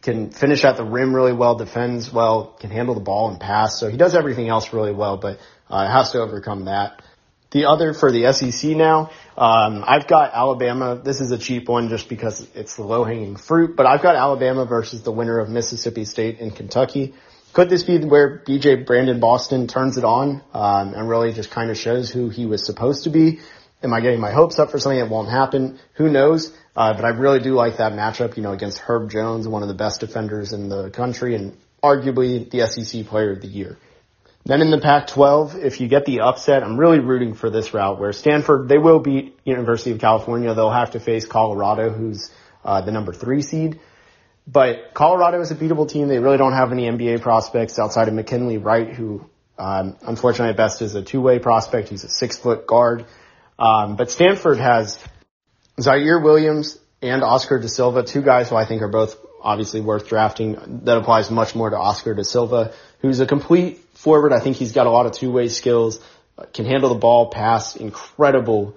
Can 0.00 0.30
finish 0.30 0.64
at 0.64 0.76
the 0.76 0.84
rim 0.84 1.14
really 1.14 1.32
well, 1.32 1.54
defends 1.54 2.12
well, 2.12 2.56
can 2.60 2.70
handle 2.70 2.94
the 2.94 3.00
ball 3.00 3.30
and 3.30 3.40
pass. 3.40 3.80
So 3.80 3.88
he 3.88 3.96
does 3.96 4.14
everything 4.14 4.48
else 4.48 4.72
really 4.72 4.92
well, 4.92 5.16
but 5.16 5.38
uh, 5.70 5.86
has 5.86 6.12
to 6.12 6.20
overcome 6.20 6.66
that. 6.66 7.02
The 7.52 7.66
other 7.66 7.94
for 7.94 8.10
the 8.10 8.32
SEC 8.32 8.72
now, 8.76 9.10
um, 9.38 9.84
I've 9.86 10.06
got 10.06 10.34
Alabama. 10.34 11.00
This 11.02 11.20
is 11.20 11.30
a 11.30 11.38
cheap 11.38 11.68
one 11.68 11.88
just 11.88 12.08
because 12.08 12.46
it's 12.54 12.74
the 12.76 12.82
low 12.82 13.04
hanging 13.04 13.36
fruit, 13.36 13.76
but 13.76 13.86
I've 13.86 14.02
got 14.02 14.16
Alabama 14.16 14.66
versus 14.66 15.02
the 15.02 15.12
winner 15.12 15.38
of 15.38 15.48
Mississippi 15.48 16.04
State 16.04 16.40
and 16.40 16.54
Kentucky. 16.54 17.14
Could 17.54 17.70
this 17.70 17.84
be 17.84 18.04
where 18.04 18.42
BJ 18.44 18.84
Brandon 18.84 19.20
Boston 19.20 19.68
turns 19.68 19.96
it 19.96 20.04
on 20.04 20.42
um, 20.52 20.94
and 20.94 21.08
really 21.08 21.32
just 21.32 21.52
kind 21.52 21.70
of 21.70 21.78
shows 21.78 22.10
who 22.10 22.28
he 22.28 22.44
was 22.44 22.66
supposed 22.66 23.04
to 23.04 23.10
be? 23.10 23.38
Am 23.84 23.92
I 23.92 24.00
getting 24.00 24.20
my 24.20 24.32
hopes 24.32 24.58
up 24.58 24.70
for 24.70 24.78
something 24.78 24.98
that 24.98 25.10
won't 25.10 25.28
happen? 25.28 25.78
Who 25.94 26.08
knows? 26.08 26.52
Uh, 26.74 26.94
but 26.94 27.04
I 27.04 27.10
really 27.10 27.40
do 27.40 27.52
like 27.52 27.76
that 27.76 27.92
matchup, 27.92 28.36
you 28.36 28.42
know, 28.42 28.52
against 28.52 28.78
Herb 28.78 29.10
Jones, 29.10 29.46
one 29.46 29.62
of 29.62 29.68
the 29.68 29.74
best 29.74 30.00
defenders 30.00 30.52
in 30.52 30.68
the 30.68 30.90
country 30.90 31.34
and 31.34 31.56
arguably 31.82 32.50
the 32.50 32.66
SEC 32.66 33.06
player 33.06 33.32
of 33.32 33.42
the 33.42 33.46
year. 33.46 33.76
Then 34.46 34.60
in 34.60 34.70
the 34.70 34.80
Pac-12, 34.80 35.62
if 35.62 35.80
you 35.80 35.88
get 35.88 36.04
the 36.04 36.20
upset, 36.20 36.62
I'm 36.62 36.78
really 36.78 36.98
rooting 36.98 37.34
for 37.34 37.48
this 37.48 37.72
route 37.72 37.98
where 37.98 38.12
Stanford, 38.12 38.68
they 38.68 38.76
will 38.78 39.00
beat 39.00 39.38
University 39.44 39.92
of 39.92 40.00
California. 40.00 40.52
They'll 40.54 40.70
have 40.70 40.90
to 40.92 41.00
face 41.00 41.24
Colorado, 41.24 41.90
who's 41.90 42.30
uh, 42.64 42.82
the 42.82 42.92
number 42.92 43.12
three 43.12 43.40
seed. 43.40 43.80
But 44.46 44.92
Colorado 44.92 45.40
is 45.40 45.50
a 45.50 45.54
beatable 45.54 45.88
team. 45.88 46.08
They 46.08 46.18
really 46.18 46.36
don't 46.36 46.52
have 46.52 46.72
any 46.72 46.84
NBA 46.84 47.22
prospects 47.22 47.78
outside 47.78 48.08
of 48.08 48.14
McKinley 48.14 48.58
Wright, 48.58 48.92
who 48.92 49.24
um, 49.58 49.96
unfortunately 50.02 50.50
at 50.50 50.56
best 50.56 50.82
is 50.82 50.94
a 50.94 51.02
two-way 51.02 51.38
prospect. 51.38 51.88
He's 51.88 52.04
a 52.04 52.10
six-foot 52.10 52.66
guard. 52.66 53.06
Um, 53.58 53.96
but 53.96 54.10
Stanford 54.10 54.58
has 54.58 54.98
Ziaire 55.78 56.22
Williams 56.22 56.78
and 57.02 57.22
Oscar 57.22 57.58
da 57.58 57.66
Silva, 57.66 58.02
two 58.02 58.22
guys 58.22 58.48
who 58.48 58.56
I 58.56 58.64
think 58.64 58.82
are 58.82 58.88
both 58.88 59.16
obviously 59.40 59.80
worth 59.80 60.08
drafting. 60.08 60.80
That 60.84 60.98
applies 60.98 61.30
much 61.30 61.54
more 61.54 61.70
to 61.70 61.76
Oscar 61.76 62.14
da 62.14 62.22
Silva, 62.22 62.72
who's 63.00 63.20
a 63.20 63.26
complete 63.26 63.78
forward. 63.94 64.32
I 64.32 64.40
think 64.40 64.56
he's 64.56 64.72
got 64.72 64.86
a 64.86 64.90
lot 64.90 65.06
of 65.06 65.12
two-way 65.12 65.48
skills, 65.48 66.00
can 66.52 66.64
handle 66.64 66.88
the 66.88 66.98
ball, 66.98 67.30
pass, 67.30 67.76
incredible 67.76 68.76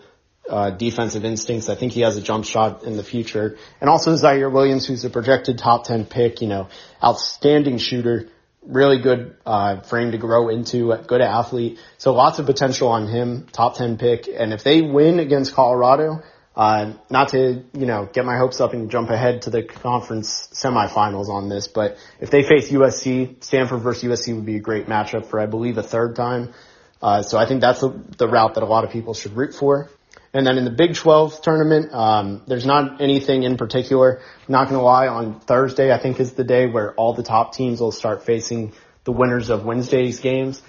uh, 0.50 0.70
defensive 0.72 1.26
instincts. 1.26 1.70
I 1.70 1.76
think 1.76 1.94
he 1.94 2.02
has 2.02 2.18
a 2.18 2.22
jump 2.22 2.46
shot 2.46 2.84
in 2.84 2.98
the 2.98 3.04
future. 3.04 3.58
And 3.82 3.90
also 3.90 4.14
Ziaire 4.14 4.52
Williams, 4.52 4.86
who's 4.86 5.04
a 5.06 5.10
projected 5.10 5.58
top 5.58 5.86
10 5.86 6.06
pick, 6.06 6.42
you 6.42 6.48
know, 6.48 6.70
outstanding 7.04 7.78
shooter, 7.78 8.30
really 8.68 9.00
good, 9.00 9.36
uh, 9.46 9.82
frame 9.82 10.12
to 10.12 10.18
grow 10.18 10.50
into, 10.50 10.92
a 10.92 10.98
good 11.02 11.22
athlete. 11.22 11.80
So 11.98 12.14
lots 12.14 12.40
of 12.40 12.46
potential 12.46 12.90
on 12.90 13.08
him, 13.08 13.48
top 13.52 13.76
10 13.76 13.98
pick. 13.98 14.28
And 14.28 14.54
if 14.54 14.64
they 14.64 14.82
win 14.82 15.20
against 15.20 15.54
Colorado, 15.54 16.22
uh, 16.56 16.94
not 17.10 17.30
to, 17.30 17.64
you 17.74 17.86
know, 17.86 18.10
get 18.12 18.26
my 18.26 18.38
hopes 18.38 18.60
up 18.60 18.74
and 18.74 18.90
jump 18.90 19.10
ahead 19.10 19.44
to 19.44 19.50
the 19.50 19.64
conference 19.64 20.50
semifinals 20.54 21.30
on 21.30 21.50
this, 21.50 21.68
but 21.68 21.98
if 22.20 22.32
they 22.32 22.44
face 22.44 22.72
USC, 22.72 23.44
Stanford 23.44 23.82
versus 23.82 24.04
USC 24.04 24.36
would 24.36 24.46
be 24.46 24.56
a 24.56 24.60
great 24.60 24.88
matchup 24.88 25.28
for, 25.28 25.40
I 25.40 25.46
believe, 25.46 25.78
a 25.78 25.84
third 25.84 26.16
time. 26.16 26.54
Uh, 27.00 27.22
so 27.22 27.38
I 27.38 27.48
think 27.48 27.62
that's 27.62 27.82
the, 27.82 28.04
the 28.18 28.28
route 28.28 28.56
that 28.56 28.64
a 28.64 28.66
lot 28.66 28.84
of 28.84 28.90
people 28.90 29.14
should 29.14 29.34
root 29.38 29.54
for. 29.54 29.90
And 30.34 30.46
then 30.46 30.58
in 30.58 30.66
the 30.66 30.72
Big 30.72 30.96
12 30.96 31.42
tournament, 31.42 31.94
um, 31.94 32.44
there's 32.48 32.66
not 32.66 33.02
anything 33.02 33.44
in 33.44 33.58
particular. 33.58 34.22
Not 34.48 34.66
going 34.70 34.80
to 34.80 34.84
lie, 34.84 35.08
on 35.08 35.40
Thursday, 35.40 35.92
I 35.92 35.98
think 35.98 36.20
is 36.20 36.34
the 36.34 36.44
day 36.44 36.68
where 36.68 36.94
all 36.94 37.14
the 37.14 37.24
top 37.24 37.54
teams 37.54 37.80
will 37.80 37.92
start 37.92 38.24
facing 38.24 38.74
the 39.04 39.12
winners 39.12 39.50
of 39.50 39.66
Wednesday's 39.66 40.20
games. 40.20 40.62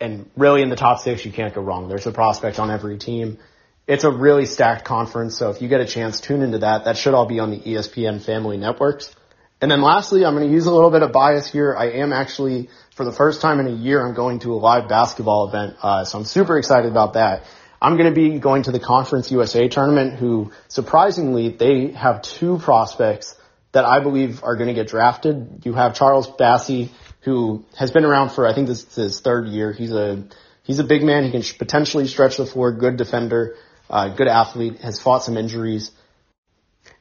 And 0.00 0.28
really 0.36 0.62
in 0.62 0.68
the 0.68 0.76
top 0.76 1.00
six, 1.00 1.24
you 1.24 1.32
can't 1.32 1.54
go 1.54 1.62
wrong. 1.62 1.88
There's 1.88 2.06
a 2.06 2.12
prospect 2.12 2.58
on 2.58 2.70
every 2.70 2.98
team. 2.98 3.38
It's 3.86 4.04
a 4.04 4.10
really 4.10 4.44
stacked 4.44 4.84
conference. 4.84 5.38
So 5.38 5.50
if 5.50 5.62
you 5.62 5.68
get 5.68 5.80
a 5.80 5.86
chance, 5.86 6.20
tune 6.20 6.42
into 6.42 6.58
that. 6.58 6.84
That 6.84 6.96
should 6.96 7.14
all 7.14 7.26
be 7.26 7.38
on 7.38 7.50
the 7.50 7.60
ESPN 7.60 8.22
family 8.22 8.56
networks. 8.56 9.14
And 9.60 9.70
then 9.70 9.80
lastly, 9.80 10.24
I'm 10.24 10.34
going 10.34 10.46
to 10.46 10.52
use 10.52 10.66
a 10.66 10.72
little 10.72 10.90
bit 10.90 11.02
of 11.02 11.12
bias 11.12 11.50
here. 11.50 11.74
I 11.74 11.92
am 11.92 12.12
actually, 12.12 12.68
for 12.94 13.04
the 13.04 13.12
first 13.12 13.40
time 13.40 13.58
in 13.60 13.66
a 13.68 13.74
year, 13.74 14.04
I'm 14.04 14.14
going 14.14 14.40
to 14.40 14.52
a 14.52 14.56
live 14.56 14.88
basketball 14.88 15.48
event. 15.48 15.76
Uh, 15.80 16.04
so 16.04 16.18
I'm 16.18 16.24
super 16.24 16.58
excited 16.58 16.90
about 16.90 17.14
that. 17.14 17.44
I'm 17.80 17.96
going 17.96 18.12
to 18.12 18.14
be 18.14 18.38
going 18.38 18.64
to 18.64 18.72
the 18.72 18.80
Conference 18.80 19.30
USA 19.30 19.68
tournament 19.68 20.14
who 20.14 20.52
surprisingly 20.68 21.50
they 21.50 21.92
have 21.92 22.22
two 22.22 22.58
prospects 22.58 23.34
that 23.72 23.84
I 23.84 24.00
believe 24.00 24.42
are 24.42 24.56
going 24.56 24.68
to 24.68 24.74
get 24.74 24.88
drafted. 24.88 25.62
You 25.64 25.74
have 25.74 25.94
Charles 25.94 26.26
Bassey 26.28 26.90
who 27.26 27.64
has 27.76 27.90
been 27.90 28.04
around 28.04 28.30
for 28.30 28.46
I 28.46 28.54
think 28.54 28.68
this 28.68 28.84
is 28.84 28.94
his 28.94 29.20
third 29.20 29.48
year. 29.48 29.72
He's 29.72 29.92
a 29.92 30.24
he's 30.62 30.78
a 30.78 30.84
big 30.84 31.02
man. 31.02 31.24
He 31.24 31.32
can 31.32 31.42
potentially 31.58 32.06
stretch 32.06 32.36
the 32.36 32.46
floor. 32.46 32.72
Good 32.72 32.96
defender, 32.96 33.56
uh, 33.90 34.08
good 34.10 34.28
athlete. 34.28 34.78
Has 34.78 35.00
fought 35.00 35.24
some 35.24 35.36
injuries. 35.36 35.90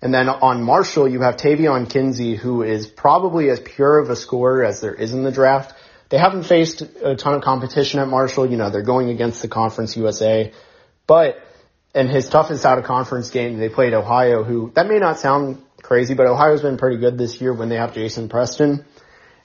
And 0.01 0.13
then 0.13 0.27
on 0.27 0.63
Marshall, 0.63 1.07
you 1.07 1.21
have 1.21 1.37
Taevion 1.37 1.89
Kinsey, 1.89 2.35
who 2.35 2.63
is 2.63 2.87
probably 2.87 3.49
as 3.49 3.59
pure 3.59 3.99
of 3.99 4.09
a 4.09 4.15
scorer 4.15 4.63
as 4.65 4.81
there 4.81 4.93
is 4.93 5.13
in 5.13 5.23
the 5.23 5.31
draft. 5.31 5.73
They 6.15 6.21
haven't 6.21 6.43
faced 6.43 6.79
a 6.81 7.17
ton 7.17 7.33
of 7.33 7.41
competition 7.41 7.99
at 7.99 8.07
Marshall. 8.07 8.49
You 8.49 8.55
know, 8.55 8.69
they're 8.69 8.83
going 8.83 9.09
against 9.09 9.41
the 9.41 9.49
Conference 9.49 9.97
USA. 9.97 10.53
But 11.07 11.45
in 11.93 12.07
his 12.07 12.29
toughest 12.29 12.65
out 12.65 12.77
of 12.77 12.85
conference 12.85 13.31
game, 13.31 13.57
they 13.57 13.67
played 13.67 13.93
Ohio, 13.93 14.45
who 14.45 14.71
that 14.75 14.87
may 14.87 14.97
not 14.97 15.19
sound 15.19 15.61
crazy, 15.83 16.13
but 16.13 16.25
Ohio's 16.25 16.61
been 16.61 16.77
pretty 16.77 16.99
good 16.99 17.17
this 17.17 17.41
year 17.41 17.51
when 17.51 17.67
they 17.67 17.75
have 17.75 17.93
Jason 17.93 18.29
Preston. 18.29 18.85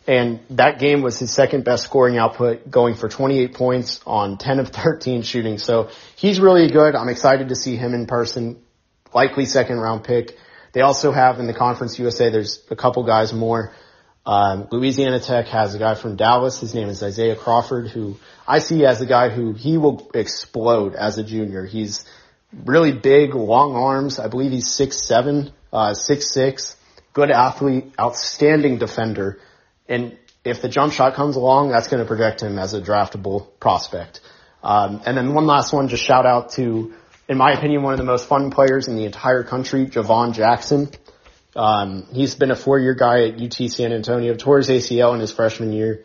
And 0.07 0.39
that 0.51 0.79
game 0.79 1.03
was 1.03 1.19
his 1.19 1.33
second 1.33 1.65
best 1.65 1.83
scoring 1.83 2.19
output, 2.19 2.71
going 2.71 2.95
for 2.95 3.09
28 3.09 3.53
points 3.53 4.01
on 4.07 4.39
10 4.39 4.61
of 4.61 4.69
13 4.69 5.23
shooting. 5.23 5.59
So 5.59 5.91
he's 6.15 6.39
really 6.39 6.71
good. 6.71 6.95
I'm 6.95 7.09
excited 7.09 7.49
to 7.49 7.57
see 7.57 7.75
him 7.75 7.95
in 7.95 8.07
person. 8.07 8.63
Likely 9.13 9.45
second 9.45 9.81
round 9.81 10.05
pick. 10.05 10.37
They 10.73 10.83
also 10.83 11.11
have 11.11 11.41
in 11.41 11.49
the 11.49 11.53
Conference 11.53 11.99
USA, 11.99 12.31
there's 12.31 12.65
a 12.71 12.77
couple 12.77 13.03
guys 13.03 13.33
more. 13.33 13.73
Um, 14.27 14.69
Louisiana 14.71 15.19
Tech 15.19 15.47
has 15.49 15.75
a 15.75 15.79
guy 15.79 15.95
from 15.95 16.17
Dallas. 16.17 16.61
His 16.61 16.75
name 16.75 16.89
is 16.89 17.03
Isaiah 17.03 17.37
Crawford, 17.37 17.89
who 17.89 18.17
I 18.47 18.59
see 18.59 18.85
as 18.85 19.01
a 19.01 19.07
guy 19.07 19.31
who 19.31 19.55
he 19.55 19.79
will 19.79 20.11
explode 20.15 20.95
as 20.95 21.19
a 21.19 21.25
junior. 21.25 21.65
He's 21.65 22.05
really 22.53 22.93
big, 22.93 23.35
long 23.35 23.75
arms. 23.75 24.19
I 24.19 24.29
believe 24.29 24.53
he's 24.53 24.69
six 24.69 24.99
seven, 24.99 25.53
uh, 25.73 25.95
six 25.95 26.31
six, 26.31 26.77
good 27.13 27.31
athlete, 27.31 27.93
outstanding 27.99 28.79
defender. 28.79 29.39
And 29.89 30.17
if 30.45 30.63
the 30.63 30.69
jump 30.69 30.93
shot 30.93 31.15
comes 31.15 31.37
along, 31.37 31.71
that's 31.71 31.89
going 31.89 32.03
to 32.03 32.07
project 32.07 32.43
him 32.43 32.59
as 32.59 32.75
a 32.75 32.81
draftable 32.81 33.49
prospect. 33.59 34.21
Um, 34.63 35.03
and 35.07 35.17
then 35.17 35.35
one 35.35 35.47
last 35.47 35.73
one, 35.73 35.89
just 35.89 36.05
shout 36.05 36.27
out 36.27 36.53
to, 36.53 36.95
in 37.29 37.39
my 37.39 37.53
opinion, 37.53 37.83
one 37.83 37.95
of 37.95 37.99
the 37.99 38.05
most 38.05 38.29
fun 38.29 38.51
players 38.51 38.89
in 38.89 38.97
the 38.97 39.07
entire 39.07 39.43
country, 39.43 39.87
Jhivvan 39.87 40.35
Jackson. 40.35 40.91
Um, 41.57 42.07
he's 42.13 42.35
been 42.35 42.51
a 42.51 42.57
four-year 42.57 42.95
guy 42.95 43.25
at 43.25 43.41
UT 43.41 43.71
San 43.71 43.93
Antonio, 43.93 44.35
tore 44.35 44.59
his 44.59 44.69
ACL 44.69 45.15
in 45.15 45.21
his 45.21 45.33
freshman 45.33 45.73
year. 45.73 46.05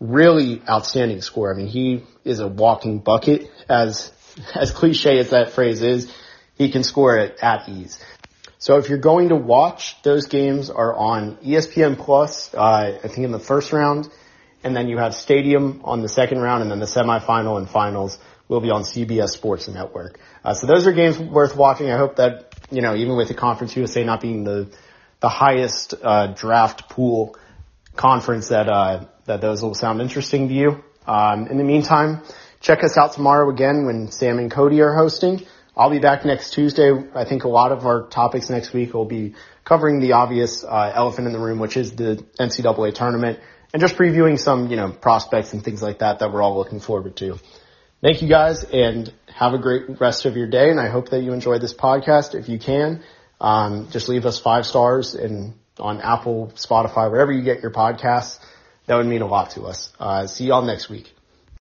Really 0.00 0.62
outstanding 0.68 1.20
score. 1.22 1.52
I 1.52 1.56
mean, 1.56 1.66
he 1.66 2.04
is 2.24 2.40
a 2.40 2.48
walking 2.48 2.98
bucket, 2.98 3.50
as 3.68 4.12
as 4.54 4.70
cliche 4.70 5.18
as 5.18 5.30
that 5.30 5.50
phrase 5.50 5.82
is. 5.82 6.12
He 6.56 6.70
can 6.70 6.82
score 6.82 7.16
it 7.16 7.38
at 7.42 7.68
ease. 7.68 8.02
So 8.58 8.78
if 8.78 8.88
you're 8.88 8.98
going 8.98 9.28
to 9.28 9.36
watch, 9.36 10.00
those 10.02 10.26
games 10.26 10.68
are 10.70 10.94
on 10.94 11.36
ESPN 11.36 11.96
Plus. 11.96 12.52
Uh, 12.52 12.98
I 13.02 13.08
think 13.08 13.18
in 13.18 13.30
the 13.30 13.38
first 13.38 13.72
round, 13.72 14.08
and 14.64 14.76
then 14.76 14.88
you 14.88 14.98
have 14.98 15.14
Stadium 15.14 15.80
on 15.84 16.02
the 16.02 16.08
second 16.08 16.40
round, 16.40 16.62
and 16.62 16.70
then 16.70 16.80
the 16.80 16.86
semifinal 16.86 17.58
and 17.58 17.70
finals 17.70 18.18
will 18.48 18.60
be 18.60 18.70
on 18.70 18.82
CBS 18.82 19.30
Sports 19.30 19.68
Network. 19.68 20.18
Uh, 20.44 20.54
so 20.54 20.66
those 20.66 20.86
are 20.86 20.92
games 20.92 21.18
worth 21.18 21.54
watching. 21.54 21.90
I 21.90 21.98
hope 21.98 22.16
that 22.16 22.48
you 22.70 22.82
know, 22.82 22.94
even 22.94 23.16
with 23.16 23.28
the 23.28 23.34
Conference 23.34 23.76
USA 23.76 24.04
not 24.04 24.20
being 24.20 24.44
the 24.44 24.68
the 25.20 25.28
highest 25.28 25.94
uh, 26.02 26.28
draft 26.28 26.88
pool 26.88 27.36
conference, 27.96 28.48
that 28.48 28.68
uh, 28.68 29.06
that 29.26 29.40
those 29.40 29.62
will 29.62 29.74
sound 29.74 30.00
interesting 30.00 30.48
to 30.48 30.54
you. 30.54 30.84
Um, 31.06 31.46
in 31.48 31.58
the 31.58 31.64
meantime, 31.64 32.22
check 32.60 32.84
us 32.84 32.96
out 32.96 33.12
tomorrow 33.14 33.50
again 33.50 33.86
when 33.86 34.10
Sam 34.10 34.38
and 34.38 34.50
Cody 34.50 34.80
are 34.80 34.94
hosting. 34.94 35.46
I'll 35.76 35.90
be 35.90 36.00
back 36.00 36.24
next 36.24 36.52
Tuesday. 36.52 36.92
I 37.14 37.24
think 37.24 37.44
a 37.44 37.48
lot 37.48 37.70
of 37.70 37.86
our 37.86 38.08
topics 38.08 38.50
next 38.50 38.72
week 38.72 38.94
will 38.94 39.04
be 39.04 39.34
covering 39.64 40.00
the 40.00 40.12
obvious 40.12 40.64
uh, 40.64 40.92
elephant 40.94 41.26
in 41.26 41.32
the 41.32 41.38
room, 41.38 41.60
which 41.60 41.76
is 41.76 41.92
the 41.92 42.24
NCAA 42.38 42.94
tournament, 42.94 43.38
and 43.72 43.80
just 43.80 43.96
previewing 43.96 44.38
some, 44.38 44.70
you 44.70 44.76
know, 44.76 44.90
prospects 44.90 45.52
and 45.52 45.62
things 45.62 45.80
like 45.80 46.00
that 46.00 46.18
that 46.18 46.32
we're 46.32 46.42
all 46.42 46.56
looking 46.56 46.80
forward 46.80 47.16
to. 47.18 47.38
Thank 48.00 48.22
you 48.22 48.28
guys 48.28 48.62
and 48.62 49.12
have 49.26 49.54
a 49.54 49.58
great 49.58 50.00
rest 50.00 50.24
of 50.24 50.36
your 50.36 50.46
day. 50.46 50.70
And 50.70 50.78
I 50.78 50.88
hope 50.88 51.10
that 51.10 51.22
you 51.22 51.32
enjoyed 51.32 51.60
this 51.60 51.74
podcast. 51.74 52.34
If 52.34 52.48
you 52.48 52.58
can, 52.58 53.02
um, 53.40 53.88
just 53.90 54.08
leave 54.08 54.24
us 54.24 54.38
five 54.38 54.66
stars 54.66 55.14
and 55.14 55.54
on 55.80 56.00
Apple, 56.00 56.52
Spotify, 56.54 57.10
wherever 57.10 57.32
you 57.32 57.42
get 57.42 57.60
your 57.60 57.72
podcasts. 57.72 58.38
That 58.86 58.96
would 58.96 59.06
mean 59.06 59.22
a 59.22 59.26
lot 59.26 59.50
to 59.50 59.62
us. 59.64 59.92
Uh, 59.98 60.26
see 60.26 60.46
y'all 60.46 60.62
next 60.62 60.88
week. 60.88 61.12